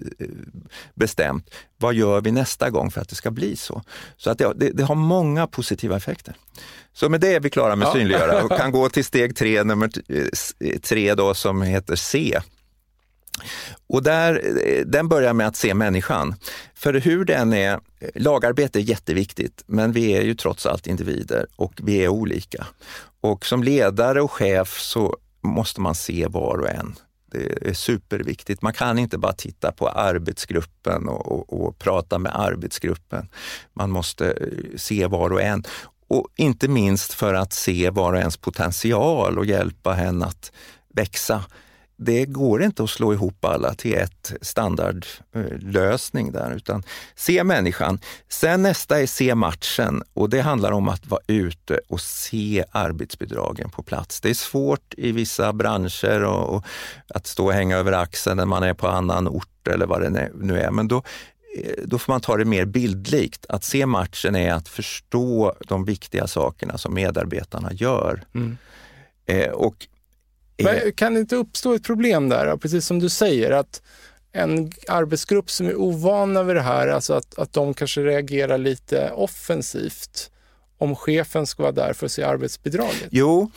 [0.94, 3.82] bestämt, vad gör vi nästa gång för att det ska bli så?
[4.18, 6.36] Så att det, det, det har många positiva effekter.
[7.00, 7.94] Så med det är vi klara med ja.
[7.94, 9.90] synliggöra och kan gå till steg tre, nummer
[10.80, 12.40] tre då, som heter C.
[13.88, 14.42] Och där,
[14.86, 16.36] den börjar med att se människan.
[16.76, 17.80] För hur den är,
[18.16, 22.68] lagarbete är jätteviktigt, men vi är ju trots allt individer och vi är olika.
[23.22, 26.96] Och som ledare och chef så måste man se var och en.
[27.32, 28.62] Det är superviktigt.
[28.62, 33.30] Man kan inte bara titta på arbetsgruppen och, och, och, prata med arbetsgruppen.
[33.74, 34.38] Man måste
[34.76, 35.64] se var och en.
[36.10, 40.52] Och inte minst för att se var och ens potential och hjälpa henne att
[40.94, 41.44] växa.
[41.98, 46.84] Det går inte att slå ihop alla till ett standardlösning där, utan
[47.16, 48.00] se människan.
[48.30, 53.70] Sen nästa är se matchen och det handlar om att vara ute och se arbetsbidragen
[53.70, 54.22] på plats.
[54.22, 56.66] Det är svårt i vissa branscher och, och
[57.08, 60.32] att stå och hänga över axeln när man är på annan ort eller vad det
[60.36, 60.72] nu är.
[60.72, 61.04] Men då
[61.84, 63.46] då får man ta det mer bildlikt.
[63.50, 68.24] Att se matchen är att förstå de viktiga sakerna som medarbetarna gör.
[68.36, 68.58] Mm.
[69.26, 69.88] Eh, och,
[70.58, 73.82] eh, kan det inte uppstå ett problem där, precis som du säger, att
[74.32, 79.12] en arbetsgrupp som är ovana vid det här, alltså att, att de kanske reagerar lite
[79.12, 80.32] offensivt
[80.80, 83.08] om chefen ska vara där för att se arbetsbidraget?
[83.12, 83.52] Jo,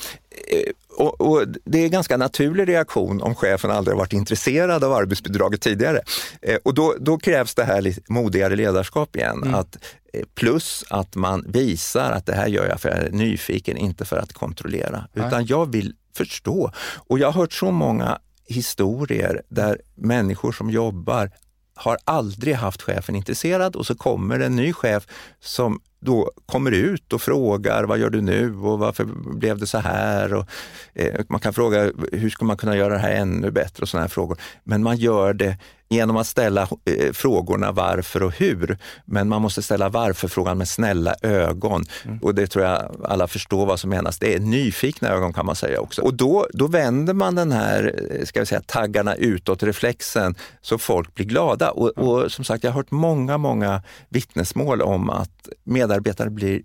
[0.48, 4.92] eh, och, och, det är en ganska naturlig reaktion om chefen aldrig varit intresserad av
[4.92, 6.00] arbetsbidraget tidigare.
[6.42, 9.42] Eh, och då, då, krävs det här lite modigare ledarskap igen.
[9.42, 9.54] Mm.
[9.54, 9.78] Att,
[10.12, 13.76] eh, plus att man visar att det här gör jag för att jag är nyfiken,
[13.76, 15.08] inte för att kontrollera.
[15.12, 15.26] Nej.
[15.26, 16.70] Utan jag vill förstå.
[17.08, 21.30] Och jag har hört så många historier där människor som jobbar
[21.74, 25.06] har aldrig haft chefen intresserad och så kommer en ny chef
[25.40, 29.04] som då kommer ut och frågar vad gör du nu och varför
[29.34, 30.34] blev det så här?
[30.34, 30.46] Och,
[30.94, 34.02] eh, man kan fråga hur ska man kunna göra det här ännu bättre och sådana
[34.02, 34.38] här frågor.
[34.64, 35.58] Men man gör det
[35.92, 38.78] genom att ställa eh, frågorna varför och hur.
[39.04, 41.84] Men man måste ställa varför-frågan med snälla ögon.
[42.04, 42.18] Mm.
[42.18, 44.18] Och det tror jag alla förstår vad som menas.
[44.18, 46.02] Det är nyfikna ögon kan man säga också.
[46.02, 51.14] Och då, då vänder man den här eh, ska vi säga, taggarna utåt-reflexen så folk
[51.14, 51.70] blir glada.
[51.70, 56.62] Och, och som sagt, jag har hört många, många vittnesmål om att medarbetare blir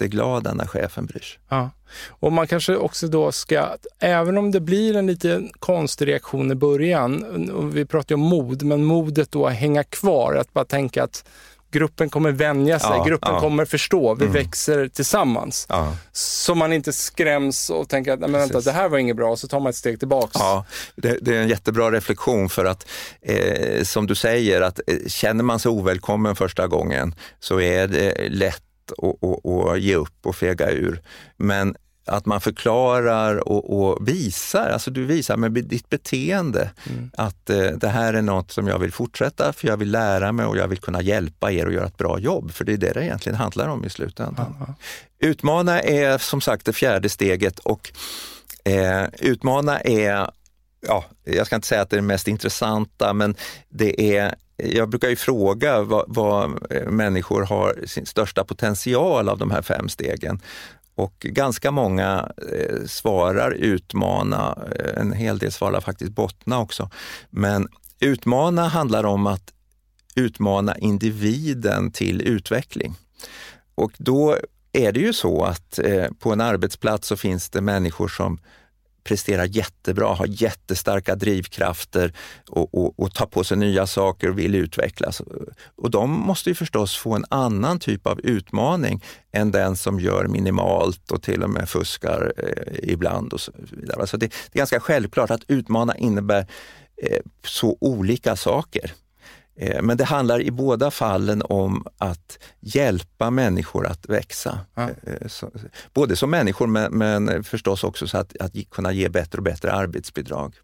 [0.00, 1.38] jätteglada när chefen bryr sig.
[1.48, 1.70] Ja.
[2.08, 6.54] Och man kanske också då ska, även om det blir en lite konstig reaktion i
[6.54, 11.04] början, vi pratar ju om mod, men modet då att hänga kvar, att bara tänka
[11.04, 11.24] att
[11.72, 13.40] gruppen kommer vänja sig, ja, gruppen ja.
[13.40, 14.34] kommer förstå, vi mm.
[14.34, 15.66] växer tillsammans.
[15.68, 15.96] Ja.
[16.12, 19.48] Så man inte skräms och tänker att, men vänta, det här var inget bra, så
[19.48, 20.32] tar man ett steg tillbaks.
[20.34, 20.64] Ja,
[20.96, 22.86] det, det är en jättebra reflektion för att,
[23.22, 28.28] eh, som du säger, att eh, känner man sig ovälkommen första gången så är det
[28.28, 31.02] lätt att ge upp och fega ur.
[31.36, 31.76] Men
[32.10, 37.10] att man förklarar och, och, visar, alltså du visar med ditt beteende mm.
[37.16, 40.46] att eh, det här är något som jag vill fortsätta för jag vill lära mig
[40.46, 42.52] och jag vill kunna hjälpa er att göra ett bra jobb.
[42.52, 44.56] För det är det det egentligen handlar om i slutändan.
[44.60, 44.74] Aha.
[45.18, 47.92] Utmana är som sagt det fjärde steget och
[48.64, 50.30] eh, utmana är,
[50.86, 53.34] ja, jag ska inte säga att det är det mest intressanta, men
[53.68, 56.50] det är jag brukar ju fråga vad, vad,
[56.86, 60.40] människor har sin största potential av de här fem stegen.
[60.94, 66.90] Och ganska många eh, svarar utmana, eh, en hel del svarar faktiskt bottna också.
[67.30, 67.68] Men
[68.00, 69.52] utmana handlar om att
[70.14, 72.94] utmana individen till utveckling.
[73.74, 74.36] Och då
[74.72, 78.38] är det ju så att eh, på en arbetsplats så finns det människor som
[79.10, 82.12] presterar jättebra, har jättestarka drivkrafter
[82.48, 85.22] och, och, och tar på sig nya saker och vill utvecklas.
[85.76, 90.26] Och de måste ju förstås få en annan typ av utmaning än den som gör
[90.26, 93.32] minimalt och till och med fuskar eh, ibland.
[93.32, 94.00] och så vidare.
[94.00, 96.46] Alltså det, det, är ganska självklart att utmana innebär
[97.02, 98.92] eh, så olika saker.
[99.60, 104.58] Eh, men det handlar i båda fallen om att hjälpa människor att växa.
[104.74, 104.82] Ja.
[104.82, 105.48] Eh,
[105.94, 109.72] både som människor men, men förstås också så att, att kunna ge bättre och bättre
[109.72, 110.54] arbetsbidrag.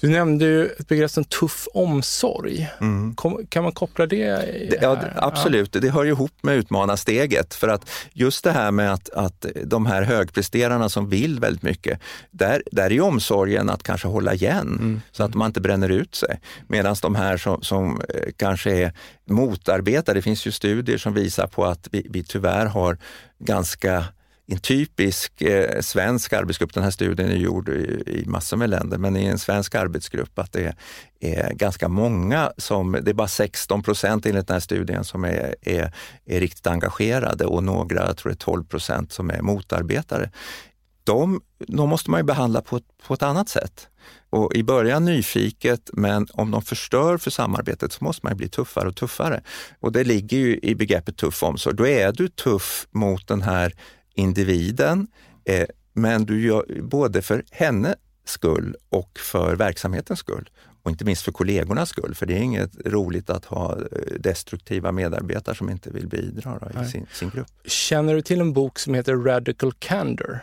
[0.00, 2.68] Du nämnde ju ett begrepp som tuff omsorg.
[2.80, 3.14] Mm.
[3.14, 4.26] Kom, kan man koppla det?
[4.70, 5.80] det ja, absolut, ja.
[5.80, 7.54] det hör ihop med utmanarsteget.
[7.54, 12.00] För att just det här med att, att de här högpresterarna som vill väldigt mycket,
[12.30, 15.00] där, där är omsorgen att kanske hålla igen mm.
[15.12, 16.40] så att man inte bränner ut sig.
[16.68, 18.92] Medan de här som, som eh, kanske är
[19.24, 22.98] motarbetare, det finns ju studier som visar på att vi, vi tyvärr har
[23.38, 24.04] ganska
[24.48, 28.98] en typisk eh, svensk arbetsgrupp, den här studien är gjord i, i massor med länder,
[28.98, 30.74] men i en svensk arbetsgrupp att det är,
[31.20, 35.54] är ganska många som, det är bara 16 procent enligt den här studien som är,
[35.62, 35.94] är,
[36.26, 40.30] är riktigt engagerade och några, jag tror det är 12 procent som är motarbetare.
[41.04, 43.88] De, de måste man ju behandla på, på ett annat sätt.
[44.30, 48.88] Och I början nyfiket, men om de förstör för samarbetet så måste man bli tuffare
[48.88, 49.42] och tuffare.
[49.80, 51.76] Och det ligger ju i begreppet tuff omsorg.
[51.76, 53.72] Då är du tuff mot den här
[54.16, 55.06] individen,
[55.44, 60.50] eh, men du gör både för hennes skull och för verksamhetens skull.
[60.82, 63.84] Och inte minst för kollegornas skull, för det är inget roligt att ha eh,
[64.20, 67.46] destruktiva medarbetare som inte vill bidra i sin, sin grupp.
[67.64, 70.38] Känner du till en bok som heter Radical Candor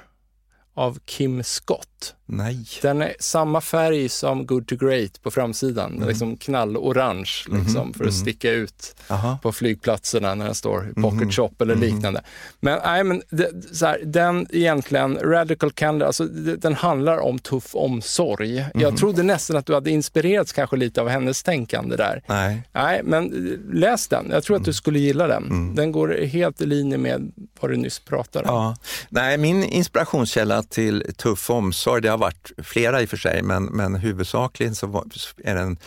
[0.73, 1.92] av Kim Scott?
[2.25, 2.65] Nej.
[2.81, 6.07] Den är samma färg som Good to Great på framsidan, mm.
[6.07, 7.93] liksom knallorange liksom, mm.
[7.93, 8.11] för att mm.
[8.11, 9.37] sticka ut Aha.
[9.41, 11.31] på flygplatserna när den står i pocket mm.
[11.31, 11.93] shop eller mm.
[11.93, 12.21] liknande.
[12.59, 16.25] Men, nej, men det, så här, den egentligen, Radical Candor, alltså,
[16.57, 18.65] den handlar om tuff omsorg.
[18.73, 18.95] Jag mm.
[18.95, 22.23] trodde nästan att du hade inspirerats kanske lite av hennes tänkande där.
[22.27, 22.63] Nej.
[22.71, 23.27] Nej, men
[23.71, 24.27] läs den.
[24.31, 25.75] Jag tror att du skulle gilla den.
[25.75, 28.55] Den går helt i linje med vad du nyss pratade om.
[28.55, 28.75] Ja.
[29.09, 33.63] Nej, min inspirationskälla till tuff omsorg, det har varit flera i och för sig, men,
[33.63, 35.05] men huvudsakligen så
[35.43, 35.77] är det en,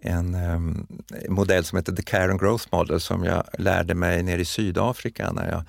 [0.00, 0.86] en um,
[1.28, 5.32] modell som heter The Care and Growth Model som jag lärde mig nere i Sydafrika
[5.32, 5.64] när jag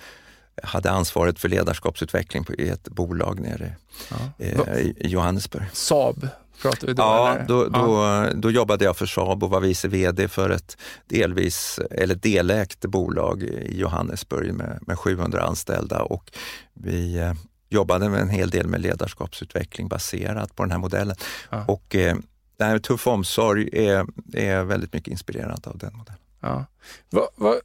[0.63, 3.75] hade ansvaret för ledarskapsutveckling i ett bolag nere
[4.09, 4.45] ja.
[4.45, 5.63] eh, i Johannesburg.
[5.73, 6.27] Saab
[6.61, 7.01] pratar vi då?
[7.01, 10.77] Ja, då, då, då, jobbade jag för Saab och var vice VD för ett
[11.07, 16.31] delvis, eller delägt bolag i Johannesburg med, med 700 anställda och
[16.73, 17.33] vi eh,
[17.73, 21.15] jobbade med en hel del med ledarskapsutveckling baserat på den här modellen.
[21.49, 21.65] Ja.
[21.67, 22.15] Och eh,
[22.59, 26.19] nej, Tuff omsorg är, är väldigt mycket inspirerat av den modellen.
[26.39, 26.65] Ja.
[27.09, 27.55] Va, va,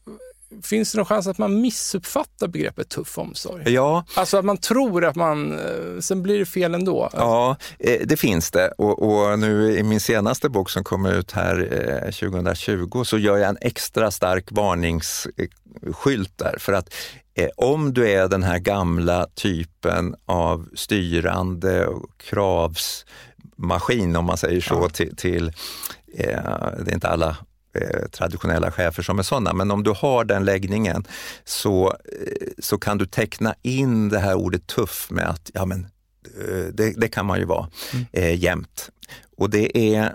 [0.62, 3.72] finns det någon chans att man missuppfattar begreppet tuff omsorg?
[3.72, 4.04] Ja.
[4.14, 7.10] Alltså att man tror att man, eh, sen blir det fel ändå?
[7.12, 8.68] Ja, eh, det finns det.
[8.78, 11.56] Och, och nu i min senaste bok som kom ut här
[12.12, 16.56] 2020 eh, så gör jag en extra stark varningsskylt där.
[16.58, 16.94] För att
[17.56, 24.74] om du är den här gamla typen av styrande och kravsmaskin, om man säger så,
[24.74, 24.88] ja.
[24.88, 25.52] till, till
[26.16, 27.36] det är inte alla
[27.80, 29.52] Eh, traditionella chefer som är sådana.
[29.52, 31.04] Men om du har den läggningen
[31.44, 35.86] så, eh, så kan du teckna in det här ordet tuff med att ja, men,
[36.40, 38.06] eh, det, det kan man ju vara mm.
[38.12, 38.90] eh, jämt.
[39.36, 40.14] Och det är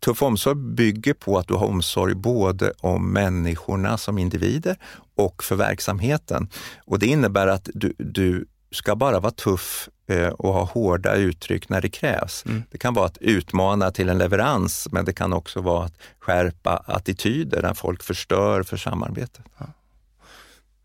[0.00, 4.76] Tuff omsorg bygger på att du har omsorg både om människorna som individer
[5.16, 6.48] och för verksamheten.
[6.84, 11.68] Och Det innebär att du, du ska bara vara tuff eh, och ha hårda uttryck
[11.68, 12.44] när det krävs.
[12.46, 12.62] Mm.
[12.70, 16.76] Det kan vara att utmana till en leverans, men det kan också vara att skärpa
[16.86, 19.44] attityder när folk förstör för samarbetet.
[19.58, 19.66] Ja.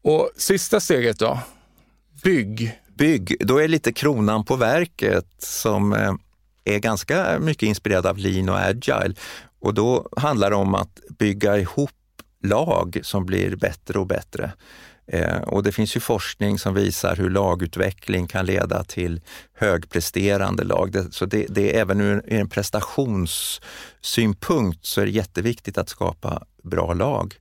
[0.02, 1.40] Och sista steget då?
[2.24, 2.80] Bygg.
[2.98, 6.14] Bygg, då är lite kronan på verket som eh,
[6.66, 9.14] är ganska mycket inspirerad av lean och agile.
[9.60, 11.92] Och då handlar det om att bygga ihop
[12.44, 14.52] lag som blir bättre och bättre.
[15.08, 19.22] Eh, och det finns ju forskning som visar hur lagutveckling kan leda till
[19.54, 20.92] högpresterande lag.
[20.92, 26.44] Det, så det, det är även ur en prestationssynpunkt så är det jätteviktigt att skapa
[26.64, 27.36] bra lag.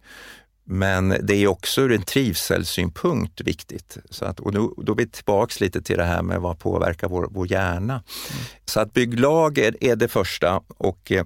[0.64, 3.96] Men det är också ur en trivselsynpunkt viktigt.
[4.10, 7.08] Så att, och då, då är vi tillbaks lite till det här med vad påverkar
[7.08, 7.92] vår, vår hjärna.
[7.92, 8.44] Mm.
[8.64, 11.24] Så att bygglag är, är det första och eh,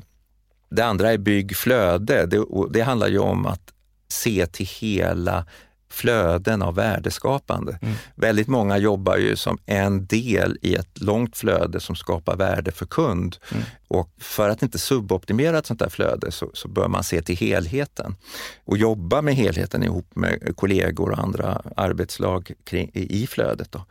[0.71, 2.27] det andra är byggflöde.
[2.27, 3.73] Det, det handlar ju om att
[4.09, 5.47] se till hela
[5.91, 7.79] flöden av värdeskapande.
[7.83, 7.95] Mm.
[8.15, 12.87] Väldigt många jobbar ju som en del i ett långt flöde som skapar värde för
[12.87, 13.37] kund.
[13.53, 13.65] Mm.
[13.89, 17.37] Och för att inte suboptimera ett sånt där flöde så, så, bör man se till
[17.37, 18.17] helheten
[18.65, 23.73] och jobba med helheten ihop med kollegor och andra arbetslag kring, i flödet.
[23.73, 23.85] Då.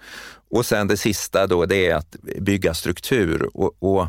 [0.50, 3.50] Och sen det sista då, det är att bygga struktur.
[3.54, 4.08] och, och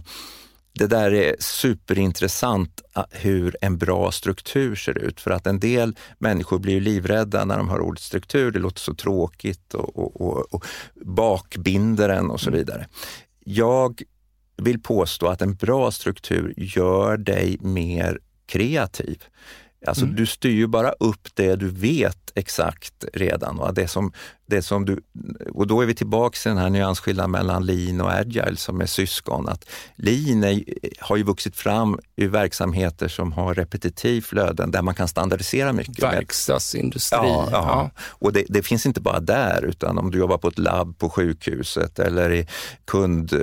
[0.79, 5.21] det där är superintressant hur en bra struktur ser ut.
[5.21, 8.51] För att en del människor blir livrädda när de hör ordet struktur.
[8.51, 12.59] Det låter så tråkigt och, och, och, och bakbinder en och så mm.
[12.59, 12.87] vidare.
[13.45, 14.03] Jag
[14.57, 19.25] vill påstå att en bra struktur gör dig mer kreativ.
[19.87, 20.17] Alltså mm.
[20.17, 23.57] du styr ju bara upp det du vet exakt redan.
[23.57, 23.73] Va?
[23.73, 24.13] Det som,
[24.49, 25.01] det som du,
[25.53, 28.87] och då är vi tillbaka till den här nyansskillnaden mellan lean och agile som är
[28.87, 29.49] syskon.
[29.49, 29.65] Att
[29.97, 30.65] lean är,
[31.01, 36.03] har ju vuxit fram i verksamheter som har repetitiv flöden där man kan standardisera mycket.
[36.03, 37.19] Verkstadsindustri.
[37.23, 37.63] Ja, ja.
[37.67, 37.91] ja.
[38.01, 41.11] och det, det, finns inte bara där utan om du jobbar på ett labb på
[41.11, 42.47] sjukhuset eller i
[42.85, 43.39] kund, eh,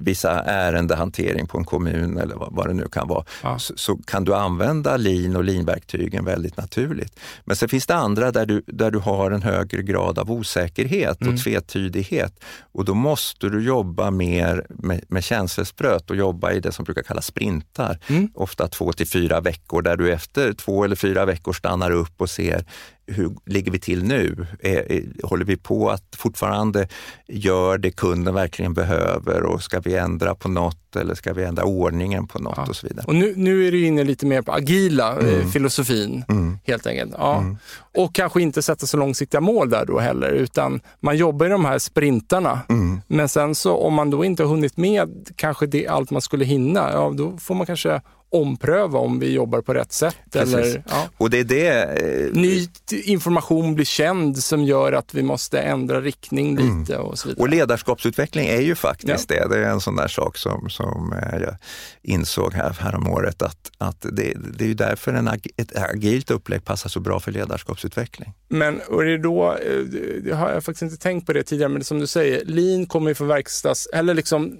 [0.00, 3.58] vissa ärendehantering på en kommun eller vad, vad det nu kan vara, ja.
[3.58, 7.20] så, så, kan du använda lean och lean-verktygen väldigt naturligt.
[7.44, 11.16] Men sen finns det andra där du, där du har en högre grad av osäkerhet
[11.16, 11.36] och mm.
[11.36, 12.44] tvetydighet.
[12.72, 17.02] Och då måste du jobba mer med, med känselspröt och jobba i det som brukar
[17.02, 17.98] kallas sprintar.
[18.06, 18.28] Mm.
[18.34, 22.30] Ofta två till fyra veckor där du efter två eller fyra veckor stannar upp och
[22.30, 22.64] ser
[23.06, 24.46] hur ligger vi till nu?
[24.60, 26.88] Är, är, håller vi på att fortfarande
[27.28, 31.64] göra det kunden verkligen behöver och ska vi ändra på något eller ska vi ändra
[31.64, 32.66] ordningen på något ja.
[32.68, 33.04] och så vidare.
[33.06, 35.50] Och nu, nu är du inne lite mer på agila eh, mm.
[35.50, 36.58] filosofin mm.
[36.64, 37.14] helt enkelt.
[37.18, 37.38] Ja.
[37.38, 37.56] Mm.
[37.98, 41.64] Och kanske inte sätta så långsiktiga mål där då heller, utan man jobbar i de
[41.64, 42.60] här sprintarna.
[42.68, 43.00] Mm.
[43.06, 46.44] Men sen så om man då inte har hunnit med kanske det, allt man skulle
[46.44, 48.00] hinna, ja, då får man kanske
[48.32, 50.36] ompröva om vi jobbar på rätt sätt.
[50.36, 51.08] Eller, ja.
[51.16, 51.82] och det är det...
[51.82, 52.68] Eh, Ny
[53.04, 56.80] information blir känd som gör att vi måste ändra riktning mm.
[56.80, 57.42] lite och så vidare.
[57.42, 59.48] Och ledarskapsutveckling är ju faktiskt ja.
[59.48, 59.54] det.
[59.54, 61.56] Det är en sån där sak som, som eh, jag
[62.02, 66.30] insåg här, här om året att, att det, det är ju därför en, ett agilt
[66.30, 68.32] upplägg passar så bra för ledarskapsutveckling.
[68.48, 69.78] Men och det då, eh,
[70.24, 73.08] det har jag faktiskt inte tänkt på det tidigare, men som du säger, lean kommer
[73.08, 74.58] ju från verkstads, eller liksom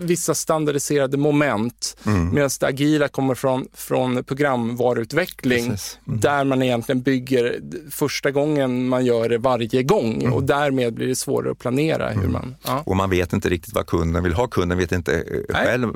[0.00, 1.96] vissa standardiserade moment.
[2.06, 2.34] Mm.
[2.34, 5.78] Medan det agila kommer från, från programvaruutveckling mm.
[6.04, 10.32] där man egentligen bygger första gången man gör det varje gång mm.
[10.32, 12.08] och därmed blir det svårare att planera.
[12.08, 12.32] hur mm.
[12.32, 12.54] man...
[12.64, 12.82] Ja.
[12.86, 14.46] Och man vet inte riktigt vad kunden vill ha.
[14.46, 15.66] Kunden vet inte eh, Nej.
[15.66, 15.92] själv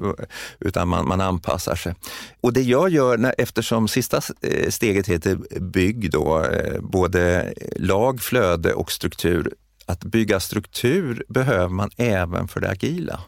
[0.61, 1.95] utan man, man anpassar sig.
[2.41, 8.21] Och det jag gör, när, eftersom sista eh, steget heter bygg, då, eh, både lag,
[8.21, 9.53] flöde och struktur,
[9.87, 13.21] att bygga struktur behöver man även för det agila.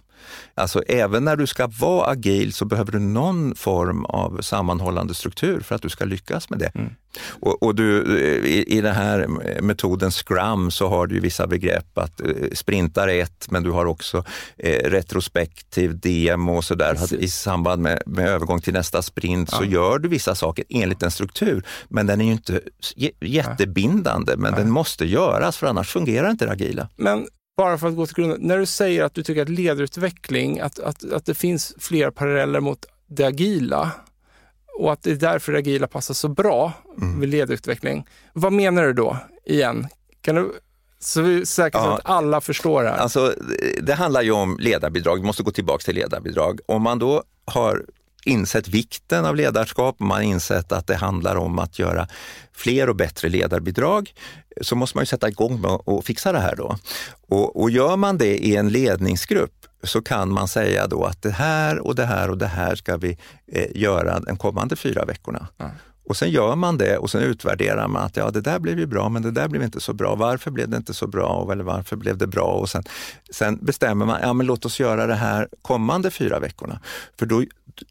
[0.59, 5.61] Alltså även när du ska vara agil så behöver du någon form av sammanhållande struktur
[5.61, 6.71] för att du ska lyckas med det.
[6.75, 6.90] Mm.
[7.29, 9.27] Och, och, du, i, i den här
[9.62, 13.87] metoden Scrum så har du vissa begrepp att eh, sprintar är ett, men du har
[13.87, 14.25] också
[14.57, 17.14] eh, retrospektiv demo och sådär.
[17.14, 19.59] I samband med, med, övergång till nästa sprint ja.
[19.59, 22.61] så gör du vissa saker enligt en struktur, men den är ju inte
[23.21, 24.59] jättebindande, men ja.
[24.59, 26.88] den måste göras för annars fungerar inte det agila.
[26.97, 27.27] Men
[27.59, 30.79] bara för att gå till grunden, när du säger att du tycker att ledarutveckling, att,
[30.79, 33.90] att, att det finns fler paralleller mot det agila
[34.79, 37.18] och att det är därför det agila passar så bra mm.
[37.18, 38.07] med ledarutveckling.
[38.33, 39.88] Vad menar du då igen?
[40.21, 40.53] Kan du
[41.01, 41.94] så vi säkert ja.
[41.94, 42.97] att alla förstår det här.
[42.97, 43.35] Alltså,
[43.83, 46.61] det handlar ju om ledarbidrag, vi måste gå tillbaka till ledarbidrag.
[46.66, 47.85] Om man då har
[48.25, 52.09] insett vikten av ledarskap, man har insett att det handlar om att göra
[52.53, 54.14] fler och bättre ledarbidrag,
[54.61, 56.77] så måste man ju sätta igång med att fixa det här då.
[57.29, 61.31] Och, och gör man det i en ledningsgrupp så kan man säga då att det
[61.31, 63.18] här och det här och det här ska vi
[63.53, 65.49] eh, göra de kommande fyra veckorna.
[65.59, 65.73] Mm.
[66.09, 68.87] Och sen gör man det och sen utvärderar man att ja, det där blev ju
[68.87, 70.15] bra, men det där blev inte så bra.
[70.15, 71.52] Varför blev det inte så bra?
[71.52, 72.44] Eller varför blev det bra?
[72.44, 72.83] Och sen,
[73.31, 76.81] sen bestämmer man, ja men låt oss göra det här kommande fyra veckorna.
[77.19, 77.44] För då,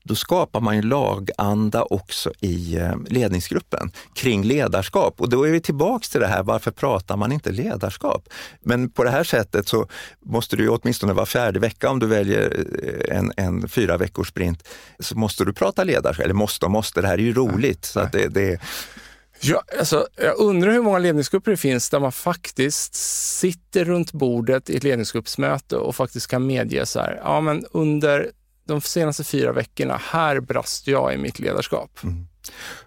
[0.03, 5.22] då skapar man ju laganda också i eh, ledningsgruppen kring ledarskap.
[5.22, 8.30] Och då är vi tillbaks till det här, varför pratar man inte ledarskap?
[8.61, 9.88] Men på det här sättet så
[10.26, 14.68] måste du åtminstone var fjärde vecka, om du väljer eh, en, en fyra veckors sprint,
[14.99, 16.24] så måste du prata ledarskap.
[16.26, 17.86] Eller måste och måste, det här är ju roligt.
[17.86, 18.60] Så att det, det
[19.39, 22.95] Ja, alltså, jag undrar hur många ledningsgrupper det finns där man faktiskt
[23.39, 28.32] sitter runt bordet i ett ledningsgruppsmöte och faktiskt kan medge så här, ja men under
[28.68, 31.99] de senaste fyra veckorna, här brast jag i mitt ledarskap.
[32.03, 32.28] Mm.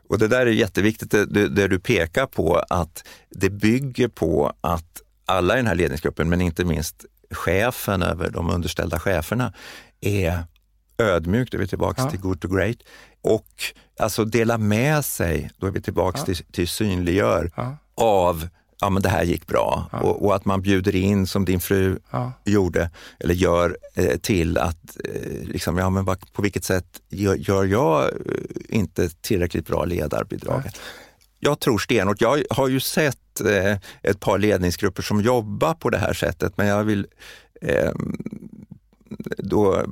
[0.09, 4.53] Och det där är jätteviktigt, det, det, det, du pekar på, att det bygger på
[4.61, 9.53] att alla i den här ledningsgruppen, men inte minst chefen över de underställda cheferna,
[10.01, 10.45] är
[11.01, 12.11] ödmjukt, då är vi tillbaka ja.
[12.11, 12.77] till good to great,
[13.23, 13.47] och
[13.99, 16.25] alltså dela med sig, då är vi tillbaka ja.
[16.25, 17.77] till, till synliggör, ja.
[17.95, 18.49] av
[18.81, 19.99] ja men det här gick bra ja.
[19.99, 22.33] och, och, att man bjuder in, som din fru ja.
[22.45, 27.65] gjorde, eller gör, eh, till att, eh, liksom, ja men på vilket sätt gör, gör
[27.65, 28.11] jag eh,
[28.69, 30.63] inte tillräckligt bra ledarbidrag?
[30.65, 30.71] Ja.
[31.43, 35.99] Jag tror stenhårt, jag har ju sett eh, ett par ledningsgrupper som jobbar på det
[35.99, 37.07] här sättet, men jag vill
[37.61, 37.93] eh,
[39.39, 39.85] då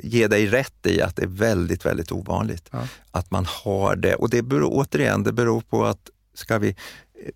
[0.00, 2.88] ge dig rätt i att det är väldigt, väldigt ovanligt ja.
[3.10, 4.14] att man har det.
[4.14, 6.76] Och det beror återigen, det beror på att ska vi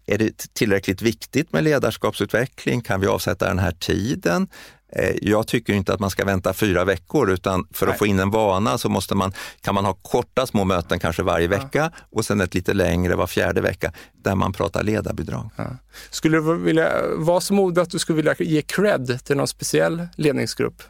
[0.06, 2.80] är det tillräckligt viktigt med ledarskapsutveckling?
[2.80, 4.48] Kan vi avsätta den här tiden?
[4.94, 7.98] Eh, jag tycker inte att man ska vänta fyra veckor utan för att Nej.
[7.98, 11.48] få in en vana så måste man, kan man ha korta små möten kanske varje
[11.48, 11.90] vecka ja.
[12.10, 13.92] och sen ett lite längre var fjärde vecka
[14.22, 15.50] där man pratar ledarbidrag.
[15.56, 15.66] Ja.
[16.10, 20.08] Skulle du vilja vara så modig att du skulle vilja ge cred till någon speciell
[20.16, 20.82] ledningsgrupp?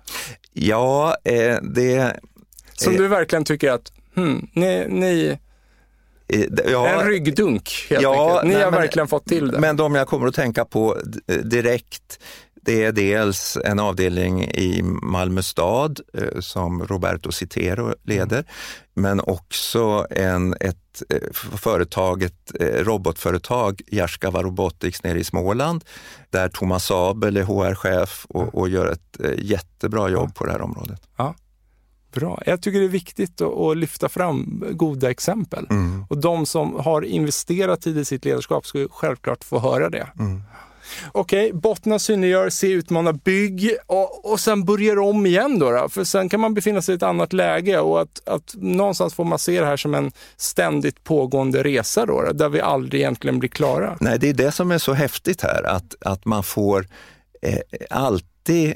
[0.53, 2.21] Ja, eh, det...
[2.73, 5.39] Som eh, du verkligen tycker att hmm, ni, ni
[6.67, 8.45] Ja, en ryggdunk helt ja, enkelt.
[8.45, 9.59] Ni nej, har men, verkligen fått till det.
[9.59, 10.99] Men de jag kommer att tänka på
[11.43, 12.19] direkt,
[12.65, 18.45] det är dels en avdelning i Malmö stad eh, som Roberto Citero leder,
[18.95, 25.85] men också en, ett eh, företag, ett eh, robotföretag, Jaskava Robotics nere i Småland,
[26.31, 30.39] där Thomas Abel är HR-chef och, och, gör ett jättebra jobb ja.
[30.39, 31.03] på det här området.
[31.17, 31.35] Ja.
[32.13, 32.43] Bra.
[32.47, 35.67] Jag tycker det är viktigt att, att lyfta fram goda exempel.
[35.71, 36.05] Mm.
[36.09, 40.09] Och de som har investerat tid i sitt ledarskap ska självklart få höra det.
[40.19, 40.43] Mm.
[41.13, 45.89] Okej, okay, bottna, synliggör, se, utmana, bygg och, och sen börjar om igen då, då,
[45.89, 49.25] För sen kan man befinna sig i ett annat läge och att, att någonstans får
[49.25, 53.39] man se det här som en ständigt pågående resa då, då där vi aldrig egentligen
[53.39, 53.97] blir klara.
[54.01, 56.87] Nej, det är det som är så häftigt här, att, att man får
[57.43, 57.59] eh,
[57.91, 58.75] alltid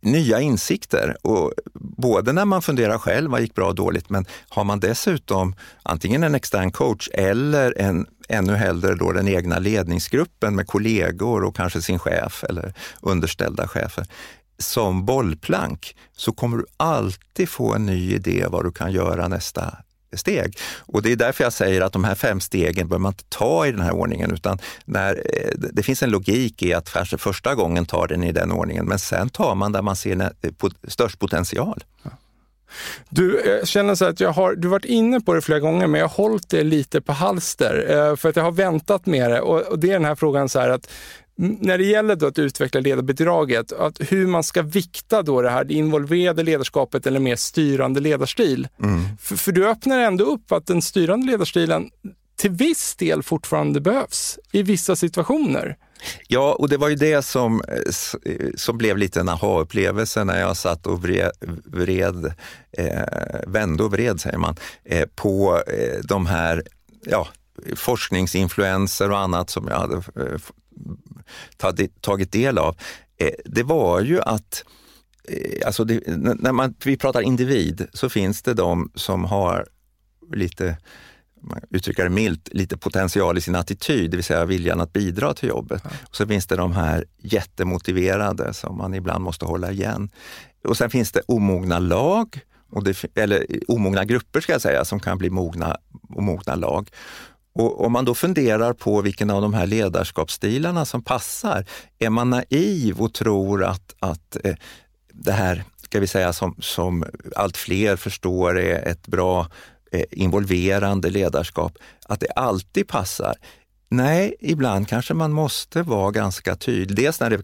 [0.00, 1.16] nya insikter.
[1.22, 5.54] Och både när man funderar själv, vad gick bra och dåligt, men har man dessutom
[5.82, 11.56] antingen en extern coach eller en, ännu hellre då den egna ledningsgruppen med kollegor och
[11.56, 14.06] kanske sin chef eller underställda chefer
[14.58, 19.76] som bollplank så kommer du alltid få en ny idé vad du kan göra nästa
[20.16, 20.58] steg.
[20.78, 23.66] Och det är därför jag säger att de här fem stegen bör man inte ta
[23.66, 27.54] i den här ordningen, utan när, eh, det finns en logik i att kanske första
[27.54, 30.50] gången tar den i den ordningen, men sen tar man där man ser eh,
[30.88, 31.84] störst potential.
[33.08, 36.00] Du, jag känner så att jag har, du varit inne på det flera gånger, men
[36.00, 39.40] jag har hållit det lite på halster för att jag har väntat med det.
[39.40, 40.90] Och, och det är den här frågan så här att
[41.40, 45.64] när det gäller då att utveckla ledarbidraget, att hur man ska vikta då det här
[45.64, 48.68] det involverade ledarskapet eller mer styrande ledarstil.
[48.82, 49.00] Mm.
[49.20, 51.90] För, för du öppnar ändå upp att den styrande ledarstilen
[52.36, 55.76] till viss del fortfarande behövs i vissa situationer.
[56.28, 57.62] Ja, och det var ju det som,
[58.54, 61.30] som blev lite en aha-upplevelse när jag satt och vred,
[61.64, 62.34] vred
[62.72, 63.02] eh,
[63.46, 66.62] vände och vred, säger man, eh, på eh, de här
[67.06, 67.28] ja,
[67.76, 70.38] forskningsinfluenser och annat som jag hade eh,
[72.00, 72.76] tagit del av,
[73.16, 74.64] eh, det var ju att
[75.28, 79.66] eh, Alltså det, när man, vi pratar individ så finns det de som har
[80.34, 80.76] lite,
[81.40, 85.34] man uttrycker det milt, lite potential i sin attityd, det vill säga viljan att bidra
[85.34, 85.80] till jobbet.
[85.84, 85.90] Ja.
[86.08, 90.10] Och så finns det de här jättemotiverade som man ibland måste hålla igen.
[90.64, 95.00] Och sen finns det omogna lag, och det, eller omogna grupper ska jag säga, som
[95.00, 95.76] kan bli mogna,
[96.08, 96.90] mogna lag.
[97.52, 101.64] Och om man då funderar på vilken av de här ledarskapsstilarna som passar,
[101.98, 104.54] är man naiv och tror att, att eh,
[105.12, 107.04] det här, ska vi säga, som, som
[107.36, 109.46] allt fler förstår är ett bra
[109.92, 111.72] eh, involverande ledarskap,
[112.06, 113.34] att det alltid passar.
[113.92, 116.96] Nej, ibland kanske man måste vara ganska tydlig.
[116.96, 117.42] Dels när det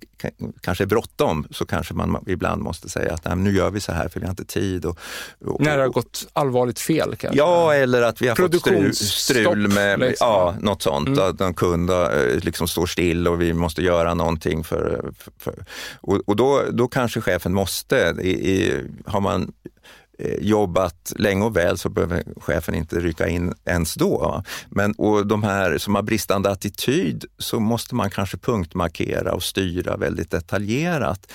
[0.61, 3.93] kanske är bråttom så kanske man ibland måste säga att Nej, nu gör vi så
[3.93, 4.85] här för vi har inte tid.
[4.85, 4.99] Och,
[5.45, 7.39] och, när det har gått allvarligt fel kanske?
[7.39, 10.27] Ja, eller att vi har fått strul, strul med liksom.
[10.29, 11.09] ja, något sånt.
[11.09, 11.31] Mm.
[11.31, 12.09] Att en kund eh,
[12.43, 14.65] liksom står still och vi måste göra någonting.
[14.65, 15.65] För, för, för
[16.01, 19.53] och, och då, då kanske chefen måste, i, i, har man
[20.41, 24.43] jobbat länge och väl så behöver chefen inte rycka in ens då.
[24.69, 29.97] Men och de här som har bristande attityd så måste man kanske punktmarkera och styra
[29.97, 31.33] väldigt detaljerat.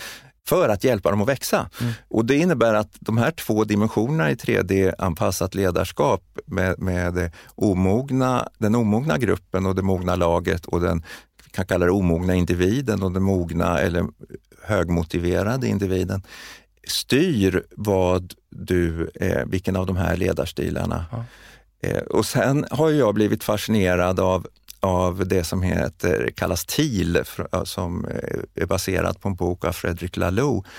[0.48, 1.70] för att hjälpa dem att växa.
[1.82, 1.94] Mm.
[2.10, 8.76] Och Det innebär att de här två dimensionerna i 3D-anpassat ledarskap med, med omogna, den
[8.76, 11.04] omogna gruppen och det mogna laget och den
[11.52, 14.06] kan kalla det omogna individen och den mogna eller
[14.64, 16.24] högmotiverade individen
[16.88, 21.06] styr vad du, eh, vilken av de här ledarstilarna.
[21.12, 21.26] Ja.
[21.84, 24.48] Eh, och sen har jag blivit fascinerad av
[24.84, 27.24] av det som heter, kallas TIL,
[27.64, 28.06] som
[28.56, 30.70] är baserat på en bok av Fredrik Laloux.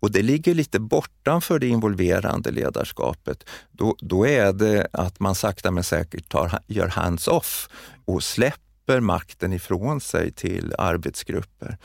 [0.00, 3.44] Och det ligger lite bortanför det involverande ledarskapet.
[3.70, 7.68] Då, då är det att man sakta men säkert tar, gör hands-off
[8.04, 11.78] och släpper makten ifrån sig till arbetsgrupper.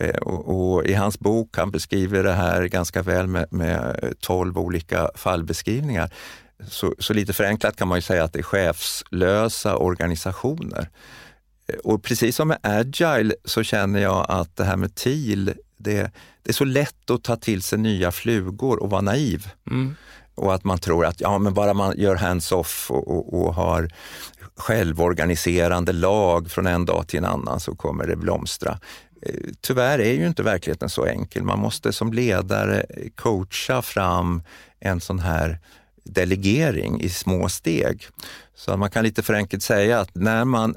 [0.00, 4.58] Eh, och, och I hans bok, han beskriver det här ganska väl med, med 12
[4.58, 6.10] olika fallbeskrivningar.
[6.68, 10.88] Så, så, lite förenklat kan man ju säga att det är chefslösa organisationer.
[11.84, 16.50] Och precis som med agile så känner jag att det här med TIL, det, det
[16.50, 19.48] är så lätt att ta till sig nya flugor och vara naiv.
[19.70, 19.96] Mm.
[20.34, 23.90] Och att man tror att ja, men bara man gör hands-off och, och, och, har
[24.56, 28.78] självorganiserande lag från en dag till en annan så kommer det blomstra.
[29.22, 31.42] Eh, tyvärr är ju inte verkligheten så enkel.
[31.42, 34.42] Man måste som ledare coacha fram
[34.80, 35.58] en sån här
[36.04, 38.06] delegering i små steg.
[38.54, 40.76] Så man kan lite förenkelt säga att när man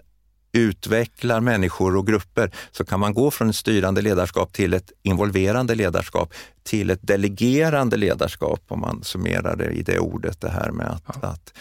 [0.53, 5.75] utvecklar människor och grupper så kan man gå från ett styrande ledarskap till ett involverande
[5.75, 6.33] ledarskap
[6.63, 10.41] till ett delegerande ledarskap om man summerar det i det ordet.
[10.41, 11.27] Det här med att, ja.
[11.27, 11.53] att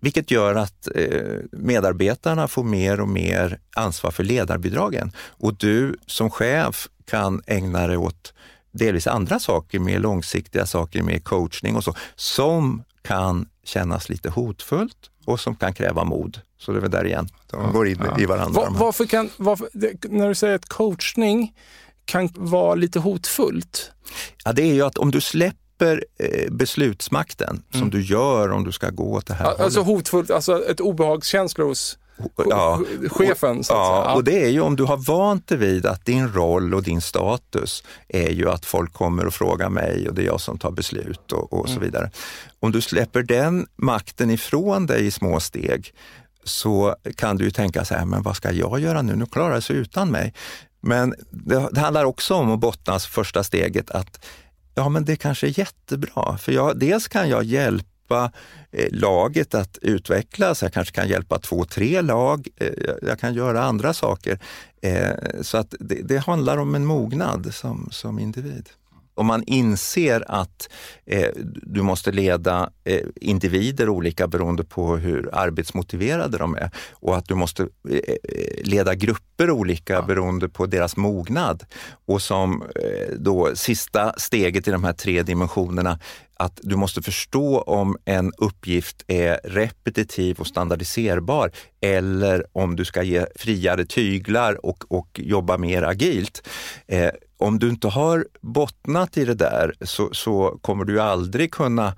[0.00, 6.30] vilket gör att eh, medarbetarna får mer och mer ansvar för ledarbidragen och du som
[6.30, 8.32] chef kan ägna dig åt
[8.72, 15.10] delvis andra saker, mer långsiktiga saker, mer coachning och så, som kan kännas lite hotfullt
[15.24, 16.40] och som kan kräva mod.
[16.58, 18.20] Så det är väl där igen, de går in ja.
[18.20, 18.60] i varandra.
[18.60, 19.68] Var, varför kan, varför,
[20.08, 21.54] när du säger att coachning
[22.04, 23.90] kan vara lite hotfullt?
[24.44, 27.80] Ja, det är ju att om du släpper eh, beslutsmakten, mm.
[27.80, 29.96] som du gör om du ska gå åt det här Alltså hållet.
[29.98, 31.98] hotfullt, alltså ett obehagskänsla hos
[32.36, 32.80] ja,
[33.10, 33.64] chefen.
[33.64, 36.32] Så ja, ja, och det är ju om du har vant dig vid att din
[36.32, 40.26] roll och din status är ju att folk kommer och frågar mig och det är
[40.26, 41.74] jag som tar beslut och, och mm.
[41.74, 42.10] så vidare.
[42.60, 45.92] Om du släpper den makten ifrån dig i små steg
[46.46, 49.16] så kan du ju tänka så här, men vad ska jag göra nu?
[49.16, 50.34] Nu klarar det sig utan mig.
[50.80, 54.26] Men det, det handlar också om att bottnas första steget att
[54.74, 56.38] ja, men det kanske är jättebra.
[56.38, 58.32] För jag, dels kan jag hjälpa
[58.70, 60.62] eh, laget att utvecklas.
[60.62, 62.48] Jag kanske kan hjälpa två, tre lag.
[62.56, 62.70] Eh,
[63.02, 64.38] jag kan göra andra saker.
[64.82, 65.10] Eh,
[65.42, 68.68] så att det, det handlar om en mognad som, som individ
[69.16, 70.68] om man inser att
[71.06, 71.30] eh,
[71.62, 77.34] du måste leda eh, individer olika beroende på hur arbetsmotiverade de är och att du
[77.34, 78.16] måste eh,
[78.64, 80.02] leda grupper olika ja.
[80.02, 81.64] beroende på deras mognad.
[82.06, 85.98] Och som eh, då sista steget i de här tre dimensionerna,
[86.38, 91.50] att du måste förstå om en uppgift är repetitiv och standardiserbar
[91.80, 96.48] eller om du ska ge friare tyglar och, och jobba mer agilt.
[97.38, 101.94] Om du inte har bottnat i det där så, så kommer du aldrig kunna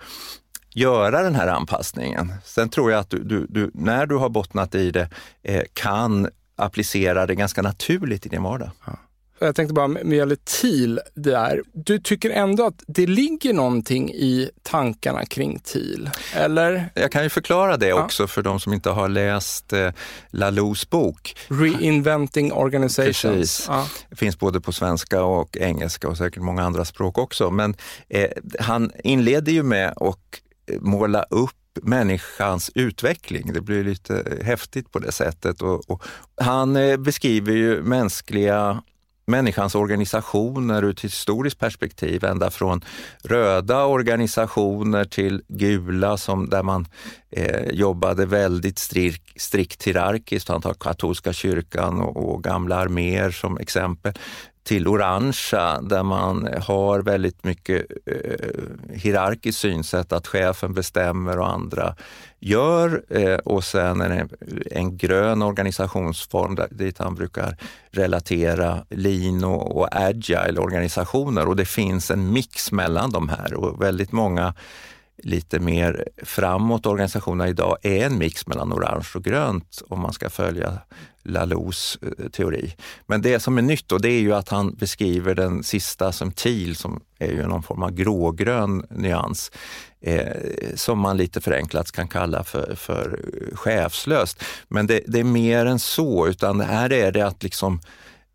[0.74, 2.32] göra den här anpassningen.
[2.44, 5.10] Sen tror jag att du, du, du när du har bottnat i det
[5.42, 8.70] eh, kan applicera det ganska naturligt i din vardag.
[8.86, 8.92] Ja.
[9.40, 11.62] Jag tänkte bara med gäller TIL där.
[11.72, 16.90] Du tycker ändå att det ligger någonting i tankarna kring TIL, eller?
[16.94, 18.04] Jag kan ju förklara det ja.
[18.04, 19.90] också för de som inte har läst eh,
[20.30, 21.36] Lalous bok.
[21.48, 23.22] Reinventing Organizations.
[23.22, 23.64] Precis.
[23.68, 23.86] Ja.
[24.10, 27.50] Det finns både på svenska och engelska och säkert många andra språk också.
[27.50, 27.74] Men
[28.08, 28.28] eh,
[28.60, 30.40] han inleder ju med att
[30.80, 33.52] måla upp människans utveckling.
[33.52, 35.62] Det blir lite häftigt på det sättet.
[35.62, 36.02] Och, och
[36.40, 38.82] han eh, beskriver ju mänskliga
[39.28, 42.84] människans organisationer ur ett historiskt perspektiv, ända från
[43.24, 46.86] röda organisationer till gula som där man
[47.30, 50.48] eh, jobbade väldigt strikt, strikt hierarkiskt.
[50.48, 54.12] Han tar katolska kyrkan och, och gamla arméer som exempel
[54.68, 61.94] till orangea där man har väldigt mycket eh, hierarkiskt synsätt, att chefen bestämmer och andra
[62.38, 63.02] gör.
[63.08, 64.28] Eh, och sen en,
[64.70, 67.56] en grön organisationsform där, dit han brukar
[67.90, 73.82] relatera lean och, och agile organisationer och det finns en mix mellan de här och
[73.82, 74.54] väldigt många
[75.22, 80.30] lite mer framåt organisationerna idag är en mix mellan orange och grönt om man ska
[80.30, 80.78] följa
[81.22, 82.74] Lalous eh, teori.
[83.06, 86.32] Men det som är nytt då, det är ju att han beskriver den sista som
[86.32, 89.50] TIL, som är ju någon form av grågrön nyans,
[90.00, 90.26] eh,
[90.74, 93.20] som man lite förenklat kan kalla för, för
[93.52, 94.44] chefslöst.
[94.68, 97.80] Men det, det, är mer än så, utan här är det att liksom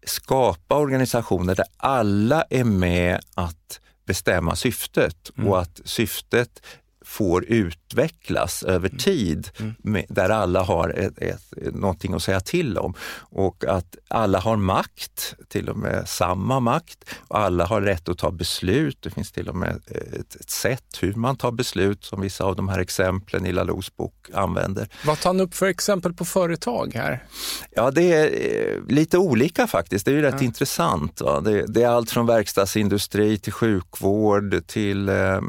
[0.06, 5.50] skapa organisationer där alla är med att bestämma syftet mm.
[5.50, 6.66] och att syftet
[7.06, 8.98] får utvecklas över mm.
[8.98, 9.74] tid, mm.
[9.78, 12.94] med, där alla har ett, ett, någonting att säga till om.
[13.20, 17.06] Och att alla har makt, till och med samma makt.
[17.28, 18.98] Och alla har rätt att ta beslut.
[19.02, 22.56] Det finns till och med ett, ett sätt hur man tar beslut som vissa av
[22.56, 24.88] de här exemplen i Lalous bok använder.
[25.06, 27.24] Vad tar han upp för exempel på företag här?
[27.72, 30.06] Ja, det är eh, lite olika faktiskt.
[30.06, 30.46] Det är ju rätt ja.
[30.46, 31.22] intressant.
[31.44, 35.42] Det, det, är allt från verkstadsindustri till sjukvård till eh, eh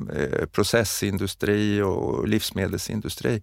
[0.52, 3.42] processindustri industri och livsmedelsindustri.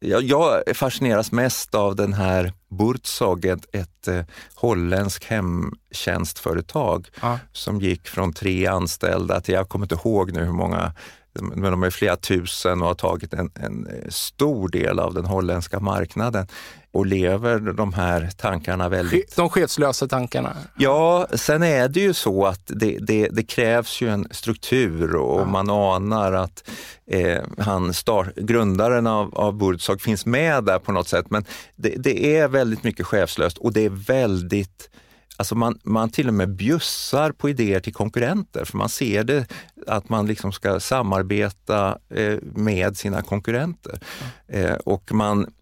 [0.00, 4.24] Jag, jag fascineras mest av den här Burzog, ett, ett eh,
[4.54, 7.38] holländskt hemtjänstföretag ja.
[7.52, 10.92] som gick från tre anställda till, jag kommer inte ihåg nu hur många,
[11.40, 15.80] men de är flera tusen och har tagit en, en stor del av den holländska
[15.80, 16.46] marknaden
[16.94, 19.36] och lever de här tankarna väldigt...
[19.36, 20.56] De chefslösa tankarna?
[20.78, 25.40] Ja, sen är det ju så att det, det, det krävs ju en struktur och
[25.40, 25.44] ja.
[25.44, 26.70] man anar att
[27.06, 31.26] eh, han start, grundaren av, av Burzog finns med där på något sätt.
[31.30, 31.44] Men
[31.76, 34.90] det, det är väldigt mycket chefslöst och det är väldigt
[35.36, 39.46] Alltså man, man till och med bjussar på idéer till konkurrenter för man ser det
[39.86, 44.00] att man liksom ska samarbeta eh, med sina konkurrenter.
[44.48, 44.66] Mm.
[44.66, 45.52] Eh, och man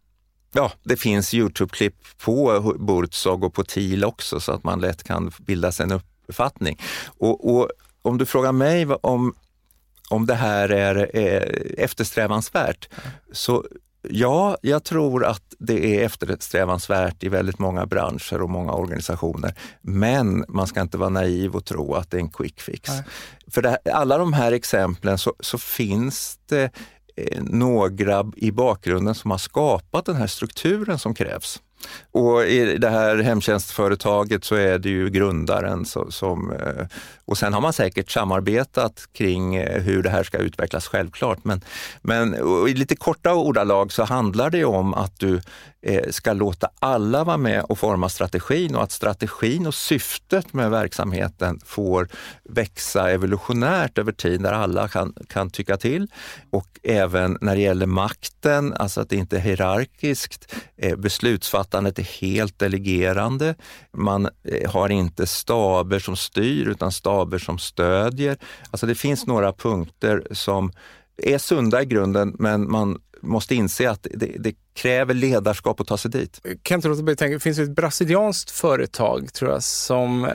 [0.55, 5.33] Ja, det finns Youtube-klipp på Burzog och på TIL också så att man lätt kan
[5.39, 6.81] bilda sig en uppfattning.
[7.05, 7.69] Och, och
[8.03, 9.35] om du frågar mig om,
[10.11, 12.89] om det här är, är eftersträvansvärt,
[13.33, 13.65] så
[14.11, 19.55] Ja, jag tror att det är eftersträvansvärt i väldigt många branscher och många organisationer.
[19.81, 22.91] Men man ska inte vara naiv och tro att det är en quick fix.
[22.91, 23.05] Nej.
[23.49, 26.71] För det, alla de här exemplen så, så finns det
[27.17, 31.63] Eh, några i bakgrunden som har skapat den här strukturen som krävs.
[32.13, 36.87] Och i det här hemtjänstföretaget så är det ju grundaren som, eh,
[37.25, 41.45] och sen har man säkert samarbetat kring eh, hur det här ska utvecklas självklart.
[41.45, 41.61] Men,
[42.03, 42.35] men
[42.69, 45.41] i lite korta ordalag så handlar det om att du
[45.83, 50.71] eh, ska låta alla vara med och forma strategin och att strategin och syftet med
[50.71, 52.09] verksamheten får
[52.45, 56.07] växa evolutionärt över tid där alla kan, kan tycka till.
[56.51, 60.55] Och även när det gäller makten, alltså att det inte är hierarkiskt.
[60.97, 63.55] beslutsfattande Beslutsfattandet är helt delegerande.
[63.93, 68.37] Man eh, har inte staber som styr utan staber som stödjer.
[68.71, 70.73] Alltså det finns några punkter som
[71.17, 75.97] är sunda i grunden, men man måste inse att det, det kräver ledarskap att ta
[75.97, 76.41] sig dit.
[76.63, 80.31] Kan inte låta bli tänka, det finns ett brasilianskt företag, tror jag, som,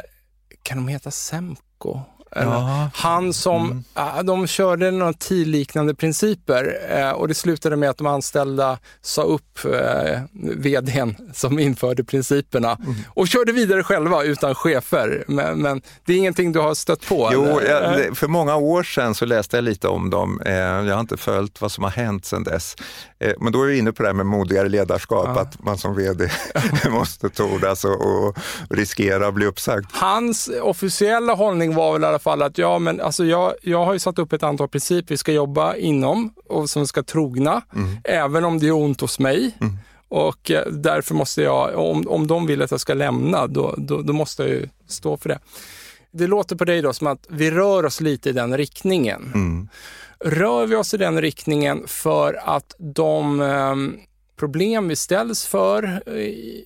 [0.63, 2.01] kan de heta Semco?
[2.35, 2.89] Ja.
[2.93, 4.25] Han som, mm.
[4.25, 9.65] de körde några TIL-liknande principer eh, och det slutade med att de anställda sa upp
[9.65, 12.95] eh, vdn som införde principerna mm.
[13.09, 15.23] och körde vidare själva utan chefer.
[15.27, 17.29] Men, men, det är ingenting du har stött på?
[17.33, 20.41] Jo, jag, för många år sedan så läste jag lite om dem.
[20.45, 22.75] Eh, jag har inte följt vad som har hänt sedan dess.
[23.39, 25.41] Men då är vi inne på det här med modigare ledarskap, ja.
[25.41, 26.29] att man som vd
[26.89, 28.37] måste tordas och, och
[28.69, 29.85] riskera att bli uppsagd.
[29.91, 33.99] Hans officiella hållning var väl alla fall att ja, men alltså jag, jag har ju
[33.99, 37.97] satt upp ett antal principer vi ska jobba inom och som ska trogna, mm.
[38.03, 39.55] även om det är ont hos mig.
[39.61, 39.77] Mm.
[40.09, 44.01] Och eh, därför måste jag, om, om de vill att jag ska lämna, då, då,
[44.01, 45.39] då måste jag ju stå för det.
[46.11, 49.31] Det låter på dig då som att vi rör oss lite i den riktningen.
[49.35, 49.67] Mm.
[50.19, 53.97] Rör vi oss i den riktningen för att de ehm,
[54.37, 56.13] problem vi ställs för eh,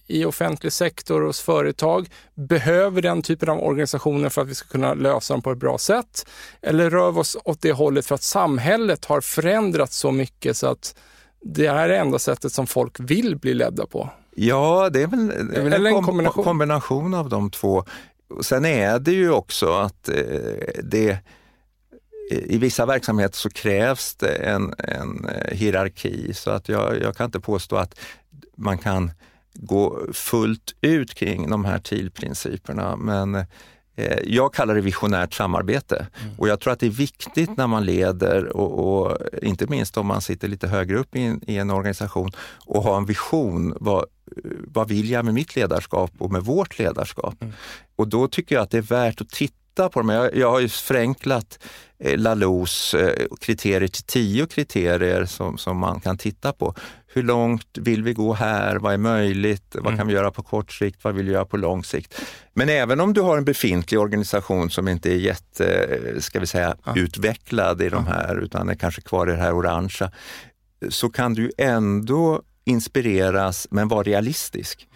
[0.07, 4.67] i offentlig sektor och hos företag behöver den typen av organisationer för att vi ska
[4.67, 6.27] kunna lösa dem på ett bra sätt?
[6.61, 10.67] Eller rör vi oss åt det hållet för att samhället har förändrats så mycket så
[10.67, 10.95] att
[11.41, 14.09] det här är det enda sättet som folk vill bli ledda på?
[14.35, 16.43] Ja, det är väl, det är väl en, en kombination.
[16.43, 17.13] kombination.
[17.13, 17.85] av de två.
[18.41, 20.15] Sen är det ju också att eh,
[20.83, 21.17] det
[22.31, 27.25] i vissa verksamheter så krävs det en, en eh, hierarki så att jag, jag kan
[27.25, 27.99] inte påstå att
[28.57, 29.11] man kan
[29.53, 32.95] gå fullt ut kring de här TIL-principerna.
[32.95, 33.35] Men
[33.95, 36.39] eh, jag kallar det visionärt samarbete mm.
[36.39, 40.07] och jag tror att det är viktigt när man leder och, och inte minst om
[40.07, 42.31] man sitter lite högre upp i en, i en organisation
[42.65, 43.77] och har en vision.
[43.79, 44.05] Vad,
[44.67, 47.41] vad vill jag med mitt ledarskap och med vårt ledarskap?
[47.41, 47.53] Mm.
[47.95, 50.09] Och då tycker jag att det är värt att titta på dem.
[50.09, 51.59] Jag, jag har ju förenklat
[52.03, 56.75] Eh, Lalous eh, kriterier till tio kriterier som, som man kan titta på.
[57.07, 58.75] Hur långt vill vi gå här?
[58.75, 59.75] Vad är möjligt?
[59.75, 59.97] Vad mm.
[59.97, 61.03] kan vi göra på kort sikt?
[61.03, 62.21] Vad vill vi göra på lång sikt?
[62.53, 65.87] Men även om du har en befintlig organisation som inte är jätte,
[66.19, 66.93] ska vi säga, ja.
[66.95, 70.11] utvecklad i de här, utan är kanske kvar i det här orangea,
[70.89, 74.87] så kan du ändå inspireras men var realistisk.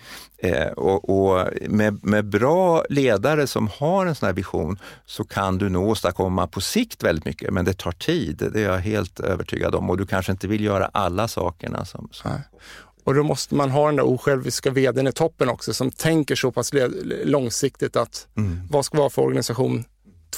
[0.46, 5.58] Eh, och, och med, med, bra ledare som har en sån här vision så kan
[5.58, 8.50] du nog åstadkomma på sikt väldigt mycket, men det tar tid.
[8.54, 11.86] Det är jag helt övertygad om och du kanske inte vill göra alla sakerna.
[11.86, 12.32] Som, som...
[13.04, 16.52] Och då måste man ha den där osjälviska vdn i toppen också som tänker så
[16.52, 16.72] pass
[17.24, 18.62] långsiktigt att mm.
[18.70, 19.84] vad ska vara för organisation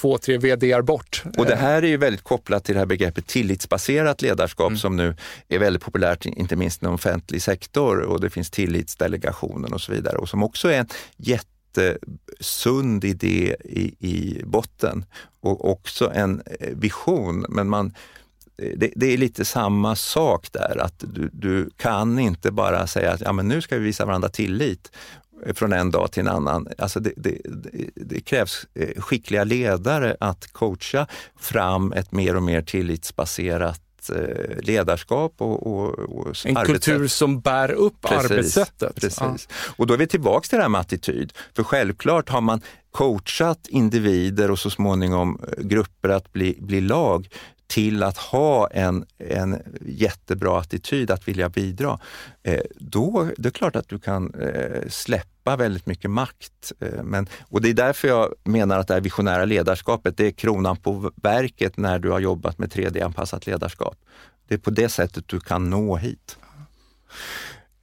[0.01, 1.23] två, tre VDR bort.
[1.37, 4.77] Och det här är ju väldigt kopplat till det här begreppet tillitsbaserat ledarskap mm.
[4.77, 5.15] som nu
[5.47, 10.17] är väldigt populärt, inte minst inom offentlig sektor och det finns tillitsdelegationen och så vidare
[10.17, 10.87] och som också är en
[11.17, 15.05] jättesund idé i, i botten
[15.39, 17.45] och också en eh, vision.
[17.49, 17.93] Men man,
[18.75, 23.21] det, det, är lite samma sak där, att du, du kan inte bara säga att
[23.21, 24.91] ja, men nu ska vi visa varandra tillit
[25.53, 26.67] från en dag till en annan.
[26.77, 27.37] Alltså det, det,
[27.95, 31.07] det, krävs eh, skickliga ledare att coacha
[31.39, 33.81] fram ett mer och mer tillitsbaserat
[34.15, 36.65] eh, ledarskap och, och, och En arbetssätt.
[36.65, 38.95] kultur som bär upp precis, arbetssättet.
[38.95, 39.19] Precis.
[39.19, 39.73] Ja.
[39.75, 41.33] Och då är vi tillbaka till det här med attityd.
[41.55, 42.61] För självklart har man
[42.91, 47.29] coachat individer och så småningom eh, grupper att bli, bli lag
[47.67, 51.99] till att ha en, en jättebra attityd att vilja bidra,
[52.43, 56.71] eh, då det är klart att du kan eh, släppa väldigt mycket makt.
[56.79, 60.31] Eh, men, och det är därför jag menar att det här visionära ledarskapet, det är
[60.31, 63.95] kronan på verket när du har jobbat med 3D-anpassat ledarskap.
[64.47, 66.37] Det är på det sättet du kan nå hit.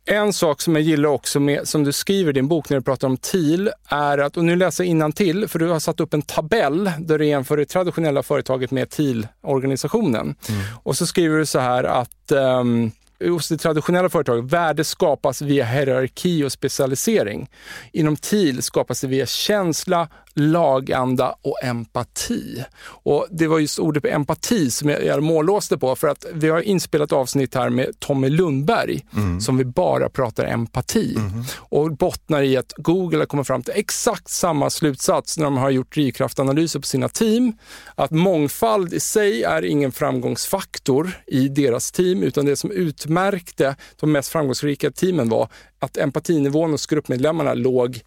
[0.07, 2.83] En sak som jag gillar också med, som du skriver i din bok när du
[2.83, 6.15] pratar om TIL, är att, och nu läser jag till för du har satt upp
[6.15, 10.35] en tabell där du jämför det traditionella företaget med TIL-organisationen.
[10.49, 10.61] Mm.
[10.83, 15.65] Och så skriver du så här att um, hos det traditionella företaget, värde skapas via
[15.65, 17.49] hierarki och specialisering.
[17.93, 22.65] Inom TIL skapas det via känsla, laganda och empati.
[22.87, 26.61] Och Det var just ordet empati som jag, jag mållåste på för att vi har
[26.61, 29.41] inspelat avsnitt här med Tommy Lundberg mm.
[29.41, 31.45] som vi bara pratar empati mm.
[31.57, 35.71] och bottnar i att Google har kommit fram till exakt samma slutsats när de har
[35.71, 37.53] gjort drivkraftanalyser på sina team.
[37.95, 44.13] Att mångfald i sig är ingen framgångsfaktor i deras team utan det som utmärkte de
[44.13, 48.01] mest framgångsrika teamen var att empatinivån hos gruppmedlemmarna låg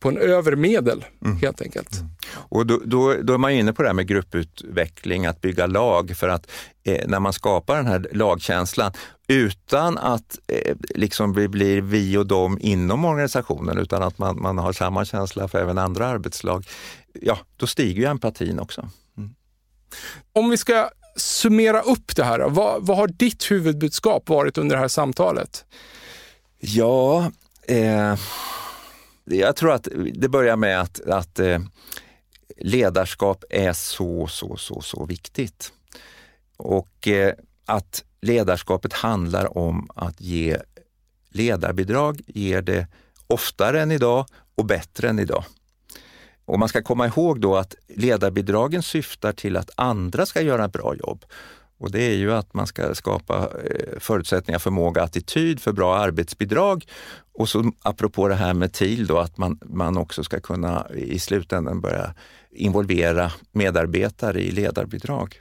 [0.00, 1.36] på en övermedel mm.
[1.36, 2.00] helt enkelt.
[2.00, 2.10] Mm.
[2.32, 6.16] Och då, då, då, är man inne på det här med grupputveckling, att bygga lag
[6.16, 6.50] för att
[6.82, 8.92] eh, när man skapar den här lagkänslan
[9.28, 14.58] utan att eh, liksom vi blir vi och dem inom organisationen utan att man, man
[14.58, 16.66] har samma känsla för även andra arbetslag,
[17.12, 18.88] ja då stiger ju empatin också.
[19.16, 19.34] Mm.
[20.32, 24.80] Om vi ska summera upp det här, vad, vad har ditt huvudbudskap varit under det
[24.80, 25.64] här samtalet?
[26.60, 27.30] Ja,
[27.66, 28.14] eh
[29.36, 31.58] jag tror att det börjar med att, att eh,
[32.56, 35.72] ledarskap är så, så, så, så viktigt.
[36.56, 37.34] Och eh,
[37.66, 40.58] att ledarskapet handlar om att ge
[41.28, 42.86] ledarbidrag, ger det
[43.26, 45.44] oftare än idag och bättre än idag.
[46.44, 50.72] Och man ska komma ihåg då att ledarbidragen syftar till att andra ska göra ett
[50.72, 51.24] bra jobb.
[51.80, 56.84] Och det är ju att man ska skapa eh, förutsättningar, förmåga, attityd för bra arbetsbidrag.
[57.34, 61.18] Och så apropå det här med TIL då, att man, man också ska kunna i
[61.18, 62.14] slutändan börja
[62.50, 65.40] involvera medarbetare i ledarbidrag.